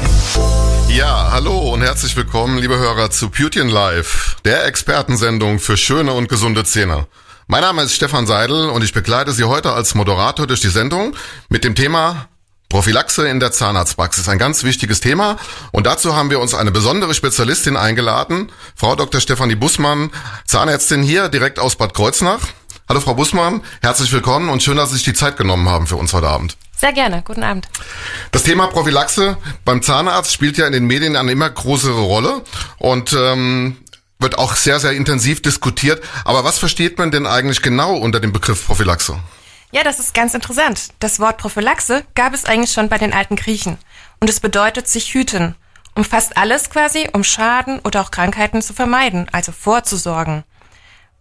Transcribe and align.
Ja, 0.90 1.32
hallo 1.32 1.74
und 1.74 1.84
herzlich 1.84 2.18
willkommen, 2.18 2.58
liebe 2.58 2.78
Hörer, 2.78 3.12
zu 3.12 3.30
Beauty 3.30 3.62
and 3.62 3.72
Life, 3.72 4.36
der 4.44 4.66
Expertensendung 4.66 5.60
für 5.60 5.78
schöne 5.78 6.12
und 6.12 6.28
gesunde 6.28 6.66
Zähne. 6.66 7.08
Mein 7.48 7.62
Name 7.62 7.84
ist 7.84 7.94
Stefan 7.94 8.26
Seidel 8.26 8.72
und 8.72 8.84
ich 8.84 8.92
begleite 8.92 9.32
Sie 9.32 9.44
heute 9.44 9.72
als 9.72 9.94
Moderator 9.94 10.48
durch 10.48 10.62
die 10.62 10.70
Sendung 10.70 11.16
mit 11.48 11.64
dem 11.64 11.76
Thema 11.76 12.28
Prophylaxe 12.70 13.28
in 13.28 13.40
der 13.40 13.52
Zahnarztpraxis. 13.52 14.28
Ein 14.28 14.40
ganz 14.40 14.64
wichtiges 14.64 15.00
Thema. 15.00 15.38
Und 15.72 15.86
dazu 15.86 16.16
haben 16.16 16.32
wir 16.32 16.40
uns 16.40 16.56
eine 16.56 16.72
besondere 16.72 17.14
Spezialistin 17.14 17.78
eingeladen, 17.78 18.52
Frau 18.76 18.96
Dr. 18.96 19.22
Stefanie 19.22 19.54
Bussmann, 19.54 20.10
Zahnärztin 20.48 21.04
hier 21.04 21.30
direkt 21.30 21.60
aus 21.60 21.76
Bad 21.76 21.94
Kreuznach. 21.94 22.40
Hallo 22.90 23.00
Frau 23.00 23.14
Bussmann, 23.14 23.62
herzlich 23.84 24.12
willkommen 24.12 24.50
und 24.50 24.64
schön, 24.64 24.78
dass 24.78 24.90
Sie 24.90 24.96
sich 24.96 25.06
die 25.06 25.14
Zeit 25.14 25.38
genommen 25.38 25.70
haben 25.70 25.86
für 25.86 25.98
uns 25.98 26.14
heute 26.14 26.28
Abend. 26.28 26.58
Sehr 26.76 26.94
gerne, 26.94 27.22
guten 27.26 27.44
Abend. 27.44 27.68
Das 28.32 28.42
Thema 28.44 28.68
Prophylaxe 28.68 29.38
beim 29.64 29.84
Zahnarzt 29.84 30.34
spielt 30.34 30.58
ja 30.58 30.66
in 30.66 30.74
den 30.74 30.86
Medien 30.86 31.16
eine 31.16 31.32
immer 31.32 31.50
größere 31.50 32.02
Rolle 32.02 32.42
und 32.80 33.14
ähm, 33.14 33.78
wird 34.26 34.40
auch 34.40 34.56
sehr, 34.56 34.80
sehr 34.80 34.94
intensiv 34.94 35.44
diskutiert. 35.44 36.04
Aber 36.26 36.44
was 36.44 36.58
versteht 36.58 36.98
man 36.98 37.12
denn 37.12 37.28
eigentlich 37.28 37.62
genau 37.62 37.96
unter 37.96 38.20
dem 38.20 38.34
Begriff 38.34 38.66
Prophylaxe? 38.66 39.20
Ja, 39.72 39.84
das 39.84 40.00
ist 40.00 40.16
ganz 40.16 40.34
interessant. 40.34 40.90
Das 41.00 41.20
Wort 41.20 41.38
Prophylaxe 41.38 42.04
gab 42.16 42.34
es 42.34 42.46
eigentlich 42.46 42.72
schon 42.72 42.90
bei 42.90 42.98
den 42.98 43.14
alten 43.14 43.36
Griechen. 43.36 43.78
Und 44.20 44.30
es 44.30 44.40
bedeutet 44.40 44.88
sich 44.88 45.14
hüten. 45.14 45.56
Umfasst 45.94 46.38
alles 46.38 46.72
quasi, 46.72 47.08
um 47.14 47.24
Schaden 47.24 47.80
oder 47.82 48.02
auch 48.02 48.10
Krankheiten 48.10 48.64
zu 48.64 48.74
vermeiden, 48.74 49.28
also 49.32 49.52
vorzusorgen. 49.52 50.44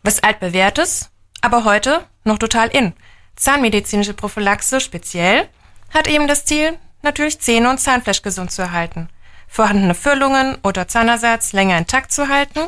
Was 0.02 0.22
altbewährtes, 0.22 1.10
aber 1.42 1.64
heute 1.64 2.06
noch 2.24 2.38
total 2.38 2.68
in. 2.68 2.94
Zahnmedizinische 3.36 4.14
Prophylaxe 4.14 4.80
speziell 4.80 5.46
hat 5.92 6.08
eben 6.08 6.26
das 6.26 6.46
Ziel, 6.46 6.78
natürlich 7.02 7.38
Zähne 7.38 7.68
und 7.68 7.78
Zahnfleisch 7.78 8.22
gesund 8.22 8.50
zu 8.50 8.62
erhalten, 8.62 9.10
vorhandene 9.46 9.94
Füllungen 9.94 10.56
oder 10.62 10.88
Zahnersatz 10.88 11.52
länger 11.52 11.76
intakt 11.76 12.10
zu 12.10 12.28
halten 12.28 12.60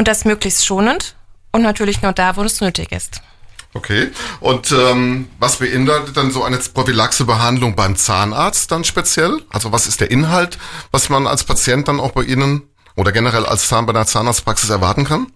und 0.00 0.08
das 0.08 0.24
möglichst 0.24 0.64
schonend 0.64 1.14
und 1.52 1.60
natürlich 1.60 2.00
nur 2.00 2.14
da, 2.14 2.34
wo 2.34 2.42
es 2.42 2.62
nötig 2.62 2.90
ist. 2.90 3.20
Okay. 3.74 4.10
Und 4.40 4.72
ähm, 4.72 5.28
was 5.38 5.56
beinhaltet 5.56 6.16
dann 6.16 6.30
so 6.30 6.42
eine 6.42 6.56
Prophylaxebehandlung 6.56 7.76
beim 7.76 7.96
Zahnarzt 7.96 8.72
dann 8.72 8.84
speziell? 8.84 9.42
Also 9.50 9.72
was 9.72 9.86
ist 9.86 10.00
der 10.00 10.10
Inhalt, 10.10 10.56
was 10.90 11.10
man 11.10 11.26
als 11.26 11.44
Patient 11.44 11.86
dann 11.86 12.00
auch 12.00 12.12
bei 12.12 12.22
Ihnen 12.22 12.62
oder 12.96 13.12
generell 13.12 13.44
als 13.44 13.68
Zahn 13.68 13.84
bei 13.84 13.92
der 13.92 14.06
Zahnarztpraxis 14.06 14.70
erwarten 14.70 15.04
kann? 15.04 15.30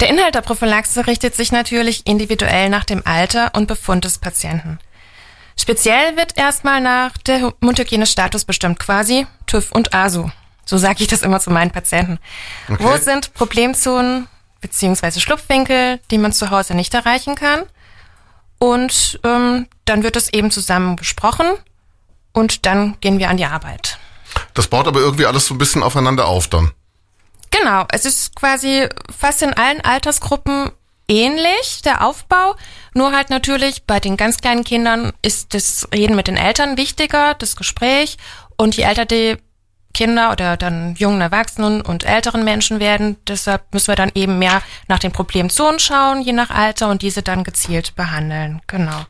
Der 0.00 0.10
Inhalt 0.10 0.34
der 0.34 0.42
Prophylaxe 0.42 1.06
richtet 1.06 1.34
sich 1.34 1.50
natürlich 1.50 2.06
individuell 2.06 2.68
nach 2.68 2.84
dem 2.84 3.00
Alter 3.06 3.52
und 3.54 3.68
Befund 3.68 4.04
des 4.04 4.18
Patienten. 4.18 4.78
Speziell 5.58 6.18
wird 6.18 6.36
erstmal 6.36 6.82
nach 6.82 7.16
der 7.16 7.54
Mundhygienestatus 7.60 8.44
bestimmt, 8.44 8.78
quasi 8.78 9.26
TÜV 9.46 9.72
und 9.72 9.94
ASU. 9.94 10.28
So 10.64 10.78
sage 10.78 11.02
ich 11.02 11.08
das 11.08 11.22
immer 11.22 11.40
zu 11.40 11.50
meinen 11.50 11.70
Patienten. 11.70 12.18
Okay. 12.68 12.82
Wo 12.82 12.96
sind 12.96 13.34
Problemzonen 13.34 14.28
beziehungsweise 14.60 15.20
Schlupfwinkel, 15.20 16.00
die 16.10 16.18
man 16.18 16.32
zu 16.32 16.50
Hause 16.50 16.74
nicht 16.74 16.94
erreichen 16.94 17.34
kann? 17.34 17.64
Und 18.58 19.20
ähm, 19.24 19.66
dann 19.84 20.02
wird 20.04 20.16
es 20.16 20.32
eben 20.32 20.50
zusammen 20.52 20.94
besprochen 20.94 21.46
und 22.32 22.64
dann 22.64 22.96
gehen 23.00 23.18
wir 23.18 23.28
an 23.28 23.36
die 23.36 23.46
Arbeit. 23.46 23.98
Das 24.54 24.68
baut 24.68 24.86
aber 24.86 25.00
irgendwie 25.00 25.26
alles 25.26 25.46
so 25.46 25.54
ein 25.54 25.58
bisschen 25.58 25.82
aufeinander 25.82 26.26
auf 26.26 26.48
dann. 26.48 26.70
Genau, 27.50 27.84
es 27.90 28.04
ist 28.04 28.34
quasi 28.34 28.88
fast 29.16 29.42
in 29.42 29.52
allen 29.52 29.80
Altersgruppen 29.82 30.70
ähnlich, 31.08 31.82
der 31.84 32.06
Aufbau. 32.06 32.54
Nur 32.94 33.12
halt 33.12 33.30
natürlich 33.30 33.84
bei 33.84 34.00
den 34.00 34.16
ganz 34.16 34.38
kleinen 34.38 34.64
Kindern 34.64 35.12
ist 35.22 35.54
das 35.54 35.88
Reden 35.92 36.16
mit 36.16 36.28
den 36.28 36.36
Eltern 36.36 36.76
wichtiger, 36.76 37.34
das 37.34 37.56
Gespräch. 37.56 38.16
Und 38.56 38.76
je 38.76 38.84
älter 38.84 39.04
die 39.04 39.36
Kinder 39.92 40.32
oder 40.32 40.56
dann 40.56 40.94
jungen 40.96 41.20
Erwachsenen 41.20 41.80
und 41.80 42.04
älteren 42.04 42.44
Menschen 42.44 42.80
werden. 42.80 43.16
Deshalb 43.26 43.62
müssen 43.72 43.88
wir 43.88 43.96
dann 43.96 44.12
eben 44.14 44.38
mehr 44.38 44.62
nach 44.88 44.98
den 44.98 45.12
Problemzonen 45.12 45.78
schauen, 45.78 46.22
je 46.22 46.32
nach 46.32 46.50
Alter 46.50 46.88
und 46.88 47.02
diese 47.02 47.22
dann 47.22 47.44
gezielt 47.44 47.94
behandeln. 47.96 48.60
Genau. 48.66 49.04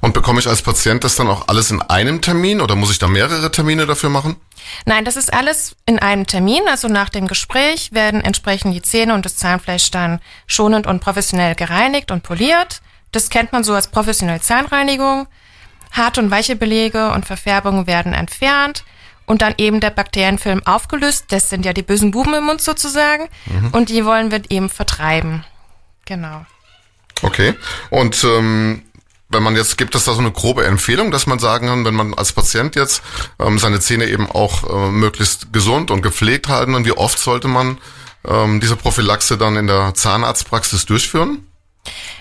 Und 0.00 0.12
bekomme 0.12 0.40
ich 0.40 0.48
als 0.48 0.62
Patient 0.62 1.04
das 1.04 1.16
dann 1.16 1.28
auch 1.28 1.48
alles 1.48 1.70
in 1.70 1.80
einem 1.82 2.20
Termin 2.20 2.60
oder 2.60 2.74
muss 2.74 2.90
ich 2.90 2.98
da 2.98 3.06
mehrere 3.06 3.50
Termine 3.50 3.86
dafür 3.86 4.10
machen? 4.10 4.36
Nein, 4.84 5.04
das 5.04 5.16
ist 5.16 5.32
alles 5.32 5.76
in 5.86 5.98
einem 5.98 6.26
Termin. 6.26 6.62
Also 6.68 6.88
nach 6.88 7.08
dem 7.08 7.28
Gespräch 7.28 7.92
werden 7.92 8.20
entsprechend 8.20 8.74
die 8.74 8.82
Zähne 8.82 9.14
und 9.14 9.24
das 9.24 9.36
Zahnfleisch 9.36 9.90
dann 9.90 10.20
schonend 10.46 10.86
und 10.86 11.00
professionell 11.00 11.54
gereinigt 11.54 12.10
und 12.10 12.22
poliert. 12.22 12.80
Das 13.12 13.30
kennt 13.30 13.52
man 13.52 13.64
so 13.64 13.72
als 13.74 13.88
professionelle 13.88 14.40
Zahnreinigung. 14.40 15.28
Harte 15.92 16.20
und 16.20 16.30
weiche 16.30 16.56
Belege 16.56 17.12
und 17.12 17.24
Verfärbungen 17.24 17.86
werden 17.86 18.12
entfernt 18.12 18.84
und 19.28 19.42
dann 19.42 19.54
eben 19.58 19.80
der 19.80 19.90
Bakterienfilm 19.90 20.66
aufgelöst. 20.66 21.26
Das 21.28 21.50
sind 21.50 21.64
ja 21.64 21.72
die 21.72 21.82
bösen 21.82 22.10
Buben 22.10 22.34
im 22.34 22.44
Mund 22.44 22.60
sozusagen. 22.60 23.28
Mhm. 23.46 23.68
Und 23.72 23.90
die 23.90 24.04
wollen 24.04 24.30
wir 24.30 24.42
eben 24.48 24.70
vertreiben. 24.70 25.44
Genau. 26.06 26.44
Okay. 27.22 27.54
Und 27.90 28.24
ähm, 28.24 28.82
wenn 29.28 29.42
man 29.42 29.54
jetzt, 29.54 29.76
gibt 29.76 29.94
es 29.94 30.04
da 30.04 30.14
so 30.14 30.20
eine 30.20 30.32
grobe 30.32 30.64
Empfehlung, 30.64 31.10
dass 31.10 31.26
man 31.26 31.38
sagen 31.38 31.68
kann, 31.68 31.84
wenn 31.84 31.94
man 31.94 32.14
als 32.14 32.32
Patient 32.32 32.74
jetzt 32.76 33.02
ähm, 33.38 33.58
seine 33.58 33.80
Zähne 33.80 34.06
eben 34.06 34.28
auch 34.30 34.64
äh, 34.64 34.90
möglichst 34.90 35.52
gesund 35.52 35.90
und 35.90 36.00
gepflegt 36.00 36.48
halten 36.48 36.74
und 36.74 36.86
wie 36.86 36.92
oft 36.92 37.18
sollte 37.18 37.48
man 37.48 37.78
ähm, 38.26 38.60
diese 38.60 38.76
Prophylaxe 38.76 39.36
dann 39.36 39.56
in 39.56 39.66
der 39.66 39.94
Zahnarztpraxis 39.94 40.86
durchführen? 40.86 41.46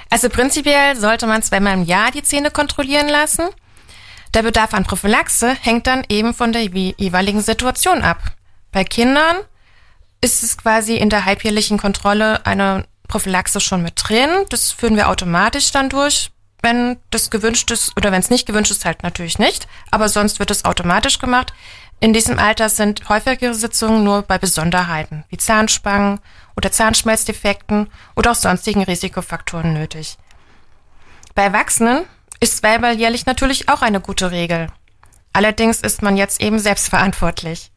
Also 0.10 0.30
prinzipiell 0.30 0.98
sollte 0.98 1.28
man 1.28 1.42
zweimal 1.42 1.74
im 1.74 1.84
Jahr 1.84 2.12
die 2.12 2.24
Zähne 2.24 2.52
kontrollieren 2.52 3.08
lassen. 3.08 3.48
Der 4.38 4.44
Bedarf 4.44 4.76
an 4.76 4.84
Prophylaxe 4.84 5.58
hängt 5.62 5.88
dann 5.88 6.04
eben 6.10 6.32
von 6.32 6.54
der 6.54 6.62
jeweiligen 6.62 7.42
Situation 7.42 8.04
ab. 8.04 8.22
Bei 8.72 8.84
Kindern 8.84 9.38
ist 10.22 10.44
es 10.44 10.60
quasi 10.60 10.96
in 10.96 11.10
der 11.10 11.26
halbjährlichen 11.26 11.80
Kontrolle 11.80 12.46
eine 12.46 12.86
Prophylaxe 13.08 13.60
schon 13.60 13.82
mit 13.82 13.94
drin. 13.96 14.30
Das 14.50 14.72
führen 14.72 14.96
wir 14.96 15.10
automatisch 15.10 15.72
dann 15.72 15.90
durch. 15.90 16.30
Wenn 16.62 16.98
das 17.10 17.32
gewünscht 17.32 17.72
ist 17.72 17.98
oder 17.98 18.12
wenn 18.12 18.20
es 18.20 18.30
nicht 18.30 18.46
gewünscht 18.46 18.70
ist, 18.70 18.86
halt 18.86 19.02
natürlich 19.02 19.40
nicht. 19.40 19.68
Aber 19.90 20.08
sonst 20.08 20.38
wird 20.38 20.52
es 20.52 20.66
automatisch 20.66 21.18
gemacht. 21.18 21.52
In 22.00 22.14
diesem 22.14 22.38
Alter 22.38 22.70
sind 22.70 23.10
häufigere 23.10 23.56
Sitzungen 23.56 24.04
nur 24.04 24.22
bei 24.22 24.38
Besonderheiten 24.38 25.24
wie 25.30 25.38
Zahnspangen 25.38 26.20
oder 26.56 26.72
Zahnschmelzdefekten 26.72 27.90
oder 28.16 28.34
auch 28.34 28.36
sonstigen 28.36 28.84
Risikofaktoren 28.84 29.74
nötig. 29.74 30.16
Bei 31.34 31.42
Erwachsenen 31.42 32.06
ist 32.40 32.58
zweimal 32.58 32.98
jährlich 32.98 33.26
natürlich 33.26 33.70
auch 33.70 33.82
eine 33.82 34.00
gute 34.00 34.32
Regel. 34.32 34.68
Allerdings 35.34 35.82
ist 35.82 36.02
man 36.02 36.18
jetzt 36.18 36.42
eben 36.42 36.60
selbstverantwortlich. 36.60 37.72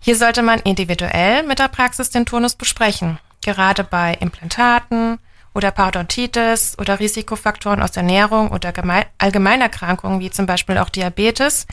Hier 0.00 0.16
sollte 0.16 0.42
man 0.42 0.60
individuell 0.60 1.44
mit 1.44 1.58
der 1.58 1.68
Praxis 1.68 2.10
den 2.10 2.26
Turnus 2.26 2.54
besprechen. 2.56 3.18
Gerade 3.42 3.84
bei 3.84 4.14
Implantaten 4.14 5.18
oder 5.54 5.70
Parodontitis 5.70 6.76
oder 6.78 7.00
Risikofaktoren 7.00 7.82
aus 7.82 7.96
Ernährung 7.96 8.50
oder 8.50 8.72
Allgemeinerkrankungen 9.18 10.20
wie 10.20 10.30
zum 10.30 10.46
Beispiel 10.46 10.78
auch 10.78 10.88
Diabetes 10.88 11.66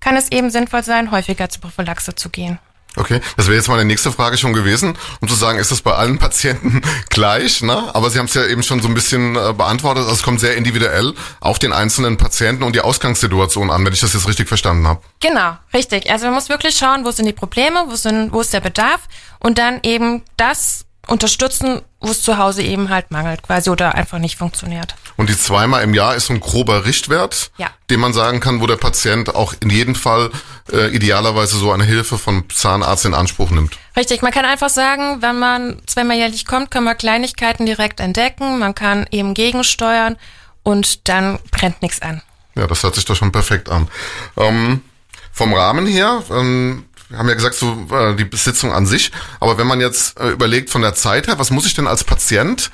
kann 0.00 0.16
es 0.16 0.30
eben 0.32 0.50
sinnvoll 0.50 0.82
sein, 0.82 1.10
häufiger 1.10 1.48
zur 1.48 1.62
Prophylaxe 1.62 2.14
zu 2.14 2.30
gehen. 2.30 2.58
Okay, 2.96 3.20
das 3.36 3.46
wäre 3.46 3.56
jetzt 3.56 3.68
meine 3.68 3.84
nächste 3.84 4.10
Frage 4.10 4.38
schon 4.38 4.54
gewesen, 4.54 4.96
um 5.20 5.28
zu 5.28 5.34
sagen, 5.34 5.58
ist 5.58 5.70
das 5.70 5.82
bei 5.82 5.92
allen 5.92 6.18
Patienten 6.18 6.80
gleich? 7.10 7.62
Ne? 7.62 7.94
Aber 7.94 8.08
Sie 8.08 8.18
haben 8.18 8.26
es 8.26 8.34
ja 8.34 8.44
eben 8.46 8.62
schon 8.62 8.80
so 8.80 8.88
ein 8.88 8.94
bisschen 8.94 9.36
äh, 9.36 9.52
beantwortet. 9.52 10.04
Also 10.04 10.14
es 10.14 10.22
kommt 10.22 10.40
sehr 10.40 10.56
individuell 10.56 11.14
auf 11.40 11.58
den 11.58 11.72
einzelnen 11.72 12.16
Patienten 12.16 12.62
und 12.62 12.74
die 12.74 12.80
Ausgangssituation 12.80 13.70
an, 13.70 13.84
wenn 13.84 13.92
ich 13.92 14.00
das 14.00 14.14
jetzt 14.14 14.26
richtig 14.26 14.48
verstanden 14.48 14.86
habe. 14.86 15.00
Genau, 15.20 15.56
richtig. 15.74 16.10
Also 16.10 16.24
man 16.26 16.34
muss 16.34 16.48
wirklich 16.48 16.76
schauen, 16.76 17.04
wo 17.04 17.10
sind 17.10 17.26
die 17.26 17.32
Probleme, 17.34 17.84
wo, 17.88 17.94
sind, 17.96 18.32
wo 18.32 18.40
ist 18.40 18.54
der 18.54 18.60
Bedarf 18.60 19.02
und 19.40 19.58
dann 19.58 19.80
eben 19.82 20.22
das 20.38 20.85
unterstützen, 21.06 21.82
wo 22.00 22.10
es 22.10 22.22
zu 22.22 22.38
Hause 22.38 22.62
eben 22.62 22.90
halt 22.90 23.10
mangelt 23.10 23.42
quasi 23.42 23.70
oder 23.70 23.94
einfach 23.94 24.18
nicht 24.18 24.36
funktioniert. 24.36 24.94
Und 25.16 25.30
die 25.30 25.38
zweimal 25.38 25.82
im 25.82 25.94
Jahr 25.94 26.14
ist 26.14 26.26
so 26.26 26.34
ein 26.34 26.40
grober 26.40 26.84
Richtwert, 26.84 27.50
ja. 27.56 27.68
den 27.90 28.00
man 28.00 28.12
sagen 28.12 28.40
kann, 28.40 28.60
wo 28.60 28.66
der 28.66 28.76
Patient 28.76 29.34
auch 29.34 29.54
in 29.60 29.70
jedem 29.70 29.94
Fall 29.94 30.30
äh, 30.72 30.94
idealerweise 30.94 31.56
so 31.56 31.72
eine 31.72 31.84
Hilfe 31.84 32.18
vom 32.18 32.48
Zahnarzt 32.50 33.04
in 33.04 33.14
Anspruch 33.14 33.50
nimmt. 33.50 33.78
Richtig, 33.96 34.22
man 34.22 34.32
kann 34.32 34.44
einfach 34.44 34.68
sagen, 34.68 35.22
wenn 35.22 35.38
man 35.38 35.80
zweimal 35.86 36.16
jährlich 36.16 36.44
kommt, 36.44 36.70
kann 36.70 36.84
man 36.84 36.98
Kleinigkeiten 36.98 37.66
direkt 37.66 38.00
entdecken, 38.00 38.58
man 38.58 38.74
kann 38.74 39.06
eben 39.10 39.34
gegensteuern 39.34 40.16
und 40.62 41.08
dann 41.08 41.38
brennt 41.50 41.80
nichts 41.82 42.02
an. 42.02 42.22
Ja, 42.56 42.66
das 42.66 42.82
hört 42.82 42.94
sich 42.94 43.04
doch 43.04 43.16
schon 43.16 43.32
perfekt 43.32 43.68
an. 43.68 43.88
Ähm, 44.36 44.82
vom 45.30 45.52
Rahmen 45.52 45.86
her, 45.86 46.22
ähm, 46.30 46.85
wir 47.08 47.18
haben 47.18 47.28
ja 47.28 47.34
gesagt, 47.34 47.54
so 47.54 47.86
äh, 47.92 48.16
die 48.16 48.24
Besitzung 48.24 48.72
an 48.72 48.86
sich. 48.86 49.12
Aber 49.40 49.58
wenn 49.58 49.66
man 49.66 49.80
jetzt 49.80 50.18
äh, 50.18 50.30
überlegt 50.30 50.70
von 50.70 50.82
der 50.82 50.94
Zeit 50.94 51.28
her, 51.28 51.38
was 51.38 51.50
muss 51.50 51.66
ich 51.66 51.74
denn 51.74 51.86
als 51.86 52.04
Patient 52.04 52.70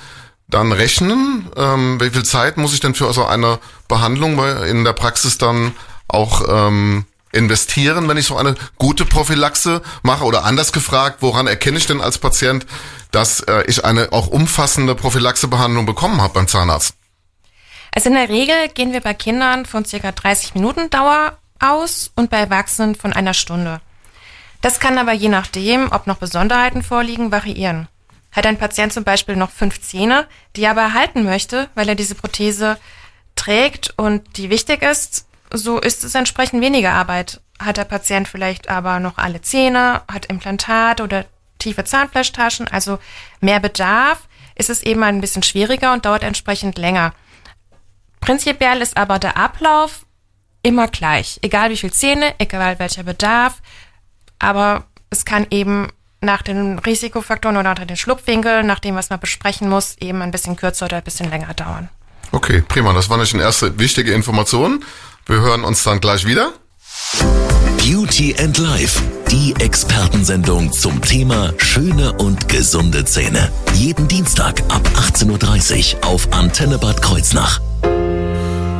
dann 0.48 0.72
rechnen? 0.72 1.50
Ähm, 1.56 2.00
wie 2.00 2.10
viel 2.10 2.24
Zeit 2.24 2.56
muss 2.56 2.74
ich 2.74 2.80
denn 2.80 2.94
für 2.94 3.12
so 3.12 3.24
eine 3.24 3.58
Behandlung 3.88 4.42
in 4.64 4.84
der 4.84 4.92
Praxis 4.92 5.38
dann 5.38 5.74
auch 6.08 6.42
ähm, 6.48 7.04
investieren, 7.32 8.08
wenn 8.08 8.16
ich 8.16 8.26
so 8.26 8.36
eine 8.36 8.54
gute 8.78 9.04
Prophylaxe 9.04 9.82
mache? 10.02 10.24
Oder 10.24 10.44
anders 10.44 10.72
gefragt, 10.72 11.18
woran 11.20 11.46
erkenne 11.46 11.78
ich 11.78 11.86
denn 11.86 12.00
als 12.00 12.18
Patient, 12.18 12.66
dass 13.10 13.40
äh, 13.40 13.64
ich 13.66 13.84
eine 13.84 14.12
auch 14.12 14.28
umfassende 14.28 14.94
Prophylaxebehandlung 14.94 15.84
bekommen 15.84 16.20
habe 16.20 16.34
beim 16.34 16.48
Zahnarzt? 16.48 16.94
Also 17.94 18.08
in 18.08 18.14
der 18.14 18.30
Regel 18.30 18.68
gehen 18.72 18.92
wir 18.92 19.02
bei 19.02 19.12
Kindern 19.12 19.66
von 19.66 19.84
circa 19.84 20.12
30 20.12 20.54
Minuten 20.54 20.88
Dauer 20.88 21.36
aus 21.60 22.10
und 22.16 22.30
bei 22.30 22.38
Erwachsenen 22.38 22.94
von 22.94 23.12
einer 23.12 23.34
Stunde. 23.34 23.80
Das 24.62 24.80
kann 24.80 24.96
aber 24.96 25.12
je 25.12 25.28
nachdem, 25.28 25.92
ob 25.92 26.06
noch 26.06 26.16
Besonderheiten 26.16 26.82
vorliegen, 26.82 27.32
variieren. 27.32 27.88
Hat 28.30 28.46
ein 28.46 28.56
Patient 28.56 28.92
zum 28.92 29.04
Beispiel 29.04 29.36
noch 29.36 29.50
fünf 29.50 29.82
Zähne, 29.82 30.26
die 30.56 30.62
er 30.62 30.70
aber 30.70 30.82
erhalten 30.82 31.24
möchte, 31.24 31.68
weil 31.74 31.88
er 31.88 31.96
diese 31.96 32.14
Prothese 32.14 32.78
trägt 33.34 33.92
und 33.98 34.38
die 34.38 34.50
wichtig 34.50 34.82
ist, 34.82 35.26
so 35.52 35.78
ist 35.78 36.04
es 36.04 36.14
entsprechend 36.14 36.62
weniger 36.62 36.92
Arbeit. 36.92 37.40
Hat 37.58 37.76
der 37.76 37.84
Patient 37.84 38.28
vielleicht 38.28 38.68
aber 38.68 39.00
noch 39.00 39.18
alle 39.18 39.42
Zähne, 39.42 40.02
hat 40.10 40.26
Implantat 40.26 41.00
oder 41.00 41.26
tiefe 41.58 41.84
Zahnfleischtaschen, 41.84 42.68
also 42.68 42.98
mehr 43.40 43.60
Bedarf, 43.60 44.28
ist 44.54 44.70
es 44.70 44.82
eben 44.82 45.02
ein 45.02 45.20
bisschen 45.20 45.42
schwieriger 45.42 45.92
und 45.92 46.04
dauert 46.04 46.22
entsprechend 46.22 46.78
länger. 46.78 47.14
Prinzipiell 48.20 48.80
ist 48.80 48.96
aber 48.96 49.18
der 49.18 49.36
Ablauf 49.36 50.06
immer 50.62 50.86
gleich, 50.86 51.40
egal 51.42 51.70
wie 51.70 51.76
viel 51.76 51.92
Zähne, 51.92 52.34
egal 52.38 52.78
welcher 52.78 53.02
Bedarf, 53.02 53.60
aber 54.42 54.84
es 55.08 55.24
kann 55.24 55.46
eben 55.50 55.88
nach 56.20 56.42
den 56.42 56.78
Risikofaktoren 56.78 57.56
oder 57.56 57.74
nach 57.74 57.86
den 57.86 57.96
Schlupfwinkeln, 57.96 58.66
nach 58.66 58.80
dem, 58.80 58.94
was 58.94 59.08
man 59.08 59.20
besprechen 59.20 59.68
muss, 59.68 59.96
eben 60.00 60.20
ein 60.20 60.30
bisschen 60.30 60.56
kürzer 60.56 60.86
oder 60.86 60.98
ein 60.98 61.02
bisschen 61.02 61.30
länger 61.30 61.54
dauern. 61.54 61.88
Okay, 62.32 62.62
prima. 62.66 62.92
Das 62.92 63.08
war 63.08 63.18
eine 63.18 63.42
erste 63.42 63.78
wichtige 63.78 64.12
Information. 64.12 64.84
Wir 65.26 65.40
hören 65.40 65.64
uns 65.64 65.82
dann 65.84 66.00
gleich 66.00 66.26
wieder. 66.26 66.52
Beauty 67.76 68.34
and 68.38 68.58
Life, 68.58 69.02
die 69.30 69.54
Expertensendung 69.58 70.72
zum 70.72 71.02
Thema 71.02 71.52
schöne 71.58 72.12
und 72.12 72.48
gesunde 72.48 73.04
Zähne. 73.04 73.50
Jeden 73.74 74.08
Dienstag 74.08 74.62
ab 74.68 74.88
18.30 74.96 75.96
Uhr 75.96 76.08
auf 76.08 76.32
Antenne 76.32 76.78
Bad 76.78 77.02
Kreuznach. 77.02 77.60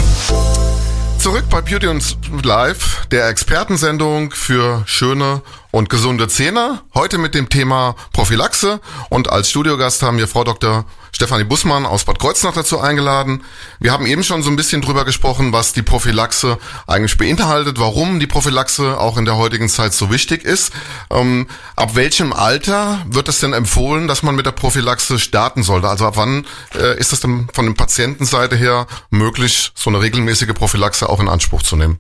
Zurück 1.18 1.46
bei 1.50 1.62
Beauty 1.62 1.88
und 1.88 2.18
Life, 2.44 3.08
der 3.10 3.30
Expertensendung 3.30 4.32
für 4.32 4.84
schöne 4.86 5.36
und 5.36 5.44
gesunde 5.90 6.28
Zähne. 6.28 6.82
Heute 6.94 7.18
mit 7.18 7.36
dem 7.36 7.50
Thema 7.50 7.96
Prophylaxe 8.14 8.80
und 9.10 9.30
als 9.30 9.50
Studiogast 9.50 10.02
haben 10.02 10.18
wir 10.18 10.28
Frau 10.28 10.44
Dr. 10.44 10.86
Stefanie 11.12 11.44
Bussmann 11.44 11.86
aus 11.86 12.06
Bad 12.06 12.20
Kreuznach 12.20 12.54
dazu 12.54 12.80
eingeladen. 12.80 13.44
Wir 13.80 13.92
haben 13.92 14.06
eben 14.06 14.24
schon 14.24 14.42
so 14.44 14.50
ein 14.50 14.56
bisschen 14.56 14.82
drüber 14.82 15.06
gesprochen, 15.06 15.52
was 15.52 15.74
die 15.74 15.82
Prophylaxe 15.82 16.58
eigentlich 16.88 17.18
beinhaltet, 17.18 17.80
warum 17.80 18.20
die 18.20 18.28
Prophylaxe 18.28 19.00
auch 19.00 19.18
in 19.18 19.26
der 19.26 19.36
heutigen 19.38 19.68
Zeit 19.68 19.94
so 19.94 20.12
wichtig 20.12 20.44
ist. 20.44 20.72
Ähm, 21.12 21.48
ab 21.76 21.96
welchem 21.96 22.34
Alter 22.34 23.06
wird 23.08 23.28
es 23.28 23.40
denn 23.40 23.54
empfohlen, 23.54 24.08
dass 24.08 24.24
man 24.24 24.36
mit 24.36 24.46
der 24.46 24.52
Prophylaxe 24.52 25.20
starten 25.20 25.64
sollte? 25.64 25.90
Also 25.90 26.06
ab 26.06 26.18
wann 26.18 26.46
äh, 26.76 26.98
ist 26.98 27.14
es 27.14 27.20
denn 27.20 27.48
von 27.54 27.66
der 27.66 27.74
Patientenseite 27.74 28.56
her 28.56 28.88
möglich, 29.10 29.72
so 29.76 29.90
eine 29.90 30.02
regelmäßige 30.02 30.54
Prophylaxe 30.54 31.10
auch 31.10 31.20
in 31.20 31.30
Anspruch 31.30 31.64
zu 31.64 31.76
nehmen? 31.76 32.00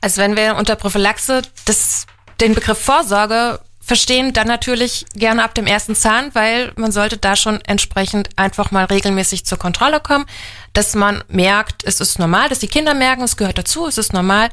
Also 0.00 0.20
wenn 0.20 0.36
wir 0.36 0.56
unter 0.56 0.76
Prophylaxe 0.76 1.42
das 1.64 2.06
den 2.40 2.54
Begriff 2.54 2.78
Vorsorge 2.78 3.60
verstehen, 3.80 4.32
dann 4.32 4.46
natürlich 4.46 5.06
gerne 5.14 5.42
ab 5.42 5.54
dem 5.54 5.66
ersten 5.66 5.96
Zahn, 5.96 6.34
weil 6.34 6.72
man 6.76 6.92
sollte 6.92 7.16
da 7.16 7.34
schon 7.34 7.60
entsprechend 7.66 8.28
einfach 8.36 8.70
mal 8.70 8.84
regelmäßig 8.84 9.44
zur 9.44 9.58
Kontrolle 9.58 10.00
kommen, 10.00 10.26
dass 10.72 10.94
man 10.94 11.24
merkt, 11.28 11.82
es 11.84 12.00
ist 12.00 12.18
normal, 12.18 12.48
dass 12.48 12.60
die 12.60 12.68
Kinder 12.68 12.94
merken, 12.94 13.22
es 13.22 13.36
gehört 13.36 13.58
dazu, 13.58 13.86
es 13.86 13.98
ist 13.98 14.12
normal. 14.12 14.48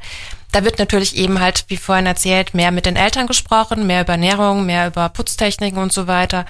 Da 0.50 0.64
wird 0.64 0.78
natürlich 0.78 1.14
eben 1.16 1.40
halt, 1.40 1.66
wie 1.68 1.76
vorhin 1.76 2.06
erzählt, 2.06 2.54
mehr 2.54 2.72
mit 2.72 2.86
den 2.86 2.96
Eltern 2.96 3.26
gesprochen, 3.26 3.86
mehr 3.86 4.00
über 4.00 4.14
Ernährung, 4.14 4.66
mehr 4.66 4.88
über 4.88 5.08
Putztechniken 5.10 5.80
und 5.80 5.92
so 5.92 6.06
weiter. 6.06 6.46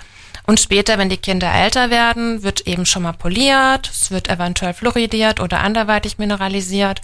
Und 0.46 0.60
später, 0.60 0.96
wenn 0.96 1.10
die 1.10 1.18
Kinder 1.18 1.52
älter 1.52 1.90
werden, 1.90 2.42
wird 2.42 2.66
eben 2.66 2.86
schon 2.86 3.02
mal 3.02 3.12
poliert, 3.12 3.90
es 3.92 4.10
wird 4.10 4.30
eventuell 4.30 4.72
fluoridiert 4.72 5.40
oder 5.40 5.60
anderweitig 5.60 6.16
mineralisiert. 6.16 7.02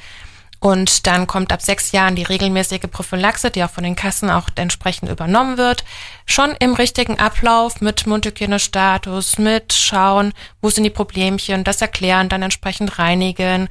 Und 0.65 1.07
dann 1.07 1.27
kommt 1.27 1.53
ab 1.53 1.61
sechs 1.61 1.93
Jahren 1.93 2.17
die 2.17 2.23
regelmäßige 2.23 2.89
Prophylaxe, 2.91 3.51
die 3.51 3.63
auch 3.63 3.71
von 3.71 3.85
den 3.85 3.97
Kassen 3.97 4.31
auch 4.31 4.49
entsprechend 4.55 5.11
übernommen 5.11 5.59
wird. 5.59 5.85
Schon 6.25 6.53
im 6.59 6.73
richtigen 6.73 7.19
Ablauf 7.19 7.83
mit 7.83 8.07
Mundhygienestatus, 8.07 9.37
mit 9.37 9.75
schauen, 9.75 10.33
wo 10.63 10.71
sind 10.71 10.85
die 10.85 10.89
Problemchen, 10.89 11.65
das 11.65 11.83
erklären, 11.83 12.31
dann 12.31 12.41
entsprechend 12.41 12.99
reinigen. 12.99 13.69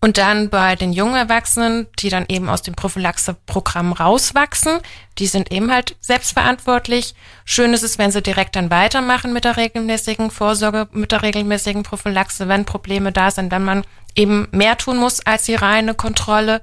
Und 0.00 0.18
dann 0.18 0.48
bei 0.48 0.76
den 0.76 0.92
jungen 0.92 1.16
Erwachsenen, 1.16 1.88
die 1.98 2.10
dann 2.10 2.26
eben 2.28 2.48
aus 2.48 2.62
dem 2.62 2.76
Prophylaxe-Programm 2.76 3.92
rauswachsen, 3.92 4.78
die 5.18 5.26
sind 5.26 5.50
eben 5.50 5.72
halt 5.72 5.96
selbstverantwortlich. 5.98 7.16
Schön 7.44 7.74
ist 7.74 7.82
es, 7.82 7.98
wenn 7.98 8.12
sie 8.12 8.22
direkt 8.22 8.54
dann 8.54 8.70
weitermachen 8.70 9.32
mit 9.32 9.44
der 9.44 9.56
regelmäßigen 9.56 10.30
Vorsorge, 10.30 10.86
mit 10.92 11.10
der 11.10 11.22
regelmäßigen 11.22 11.82
Prophylaxe, 11.82 12.46
wenn 12.46 12.64
Probleme 12.64 13.10
da 13.10 13.32
sind, 13.32 13.50
wenn 13.50 13.64
man 13.64 13.82
eben 14.16 14.48
mehr 14.50 14.76
tun 14.76 14.96
muss 14.96 15.24
als 15.24 15.44
die 15.44 15.54
reine 15.54 15.94
Kontrolle. 15.94 16.62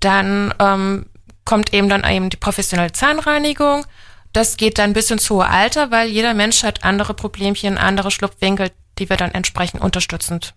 Dann 0.00 0.54
ähm, 0.58 1.06
kommt 1.44 1.72
eben 1.74 1.88
dann 1.88 2.04
eben 2.04 2.30
die 2.30 2.36
professionelle 2.36 2.92
Zahnreinigung. 2.92 3.84
Das 4.32 4.56
geht 4.56 4.78
dann 4.78 4.94
bis 4.94 5.10
ins 5.10 5.28
hohe 5.30 5.46
Alter, 5.46 5.90
weil 5.90 6.08
jeder 6.08 6.34
Mensch 6.34 6.62
hat 6.62 6.84
andere 6.84 7.14
Problemchen, 7.14 7.78
andere 7.78 8.10
Schlupfwinkel, 8.10 8.70
die 8.98 9.08
wir 9.08 9.16
dann 9.16 9.32
entsprechend 9.32 9.80
unterstützend 9.80 10.54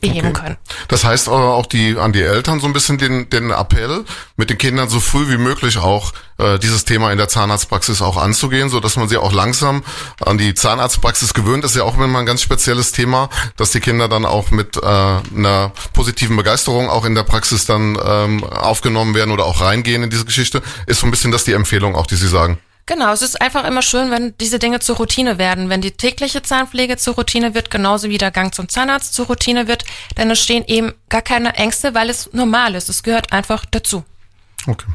beheben 0.00 0.28
okay. 0.28 0.40
können. 0.40 0.56
Das 0.88 1.04
heißt 1.04 1.28
aber 1.28 1.54
auch 1.54 1.66
die 1.66 1.96
an 1.96 2.12
die 2.12 2.22
Eltern 2.22 2.60
so 2.60 2.66
ein 2.66 2.72
bisschen 2.72 2.98
den, 2.98 3.28
den 3.30 3.50
Appell, 3.50 4.04
mit 4.36 4.50
den 4.50 4.58
Kindern 4.58 4.88
so 4.88 5.00
früh 5.00 5.28
wie 5.28 5.38
möglich 5.38 5.78
auch 5.78 6.12
äh, 6.38 6.58
dieses 6.58 6.84
Thema 6.84 7.10
in 7.10 7.18
der 7.18 7.28
Zahnarztpraxis 7.28 8.00
auch 8.00 8.16
anzugehen, 8.16 8.68
so 8.68 8.80
dass 8.80 8.96
man 8.96 9.08
sie 9.08 9.16
auch 9.16 9.32
langsam 9.32 9.82
an 10.24 10.38
die 10.38 10.54
Zahnarztpraxis 10.54 11.34
gewöhnt. 11.34 11.64
Das 11.64 11.72
ist 11.72 11.76
ja 11.76 11.82
auch 11.82 11.98
immer 11.98 12.18
ein 12.18 12.26
ganz 12.26 12.42
spezielles 12.42 12.92
Thema, 12.92 13.28
dass 13.56 13.72
die 13.72 13.80
Kinder 13.80 14.08
dann 14.08 14.24
auch 14.24 14.50
mit 14.50 14.76
äh, 14.76 14.80
einer 14.80 15.72
positiven 15.92 16.36
Begeisterung 16.36 16.88
auch 16.88 17.04
in 17.04 17.14
der 17.14 17.24
Praxis 17.24 17.66
dann 17.66 17.98
ähm, 18.02 18.44
aufgenommen 18.44 19.14
werden 19.14 19.32
oder 19.32 19.46
auch 19.46 19.60
reingehen 19.60 20.02
in 20.02 20.10
diese 20.10 20.24
Geschichte. 20.24 20.62
Ist 20.86 21.00
so 21.00 21.06
ein 21.06 21.10
bisschen 21.10 21.32
das 21.32 21.44
die 21.44 21.52
Empfehlung 21.52 21.96
auch, 21.96 22.06
die 22.06 22.16
Sie 22.16 22.28
sagen. 22.28 22.58
Genau, 22.88 23.12
es 23.12 23.20
ist 23.20 23.38
einfach 23.42 23.64
immer 23.64 23.82
schön, 23.82 24.10
wenn 24.10 24.34
diese 24.38 24.58
Dinge 24.58 24.80
zur 24.80 24.96
Routine 24.96 25.36
werden. 25.36 25.68
Wenn 25.68 25.82
die 25.82 25.90
tägliche 25.90 26.42
Zahnpflege 26.42 26.96
zur 26.96 27.16
Routine 27.16 27.54
wird, 27.54 27.70
genauso 27.70 28.08
wie 28.08 28.16
der 28.16 28.30
Gang 28.30 28.54
zum 28.54 28.70
Zahnarzt 28.70 29.12
zur 29.12 29.26
Routine 29.26 29.68
wird, 29.68 29.84
dann 30.14 30.30
entstehen 30.30 30.64
eben 30.66 30.94
gar 31.10 31.20
keine 31.20 31.54
Ängste, 31.56 31.92
weil 31.92 32.08
es 32.08 32.30
normal 32.32 32.74
ist. 32.74 32.88
Es 32.88 33.02
gehört 33.02 33.30
einfach 33.30 33.66
dazu. 33.70 34.06
Okay. 34.66 34.86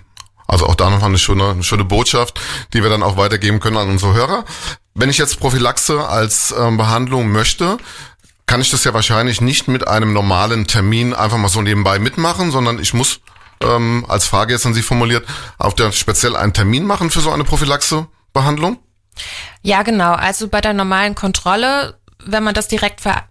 Also 0.47 0.65
auch 0.65 0.73
da 0.73 0.89
nochmal 0.89 1.09
eine 1.09 1.19
schöne, 1.19 1.51
eine 1.51 1.63
schöne 1.63 1.83
Botschaft, 1.83 2.41
die 2.73 2.81
wir 2.81 2.89
dann 2.89 3.03
auch 3.03 3.15
weitergeben 3.15 3.59
können 3.59 3.77
an 3.77 3.91
unsere 3.91 4.15
Hörer. 4.15 4.43
Wenn 4.95 5.12
ich 5.12 5.19
jetzt 5.19 5.39
Prophylaxe 5.39 6.07
als 6.07 6.51
ähm, 6.57 6.77
Behandlung 6.77 7.31
möchte, 7.31 7.77
kann 8.47 8.59
ich 8.59 8.71
das 8.71 8.85
ja 8.85 8.95
wahrscheinlich 8.95 9.39
nicht 9.39 9.67
mit 9.67 9.88
einem 9.88 10.13
normalen 10.13 10.65
Termin 10.65 11.13
einfach 11.13 11.38
mal 11.38 11.47
so 11.47 11.62
nebenbei 11.62 12.00
mitmachen, 12.00 12.50
sondern 12.50 12.79
ich 12.79 12.95
muss 12.95 13.19
ähm, 13.63 14.05
als 14.08 14.27
Frage 14.27 14.58
Sie 14.58 14.82
formuliert, 14.82 15.25
auf 15.58 15.75
der 15.75 15.91
speziell 15.91 16.36
einen 16.36 16.53
Termin 16.53 16.86
machen 16.86 17.10
für 17.10 17.22
so 17.22 17.32
eine 17.32 17.43
Prophylaxe-Behandlung? 17.43 18.79
Ja, 19.62 19.84
genau. 19.84 20.13
Also 20.13 20.48
bei 20.48 20.62
der 20.62 20.74
normalen 20.74 21.15
Kontrolle, 21.15 21.98
wenn 22.25 22.43
man 22.43 22.53
das 22.53 22.67
direkt 22.67 23.01
ver 23.01 23.24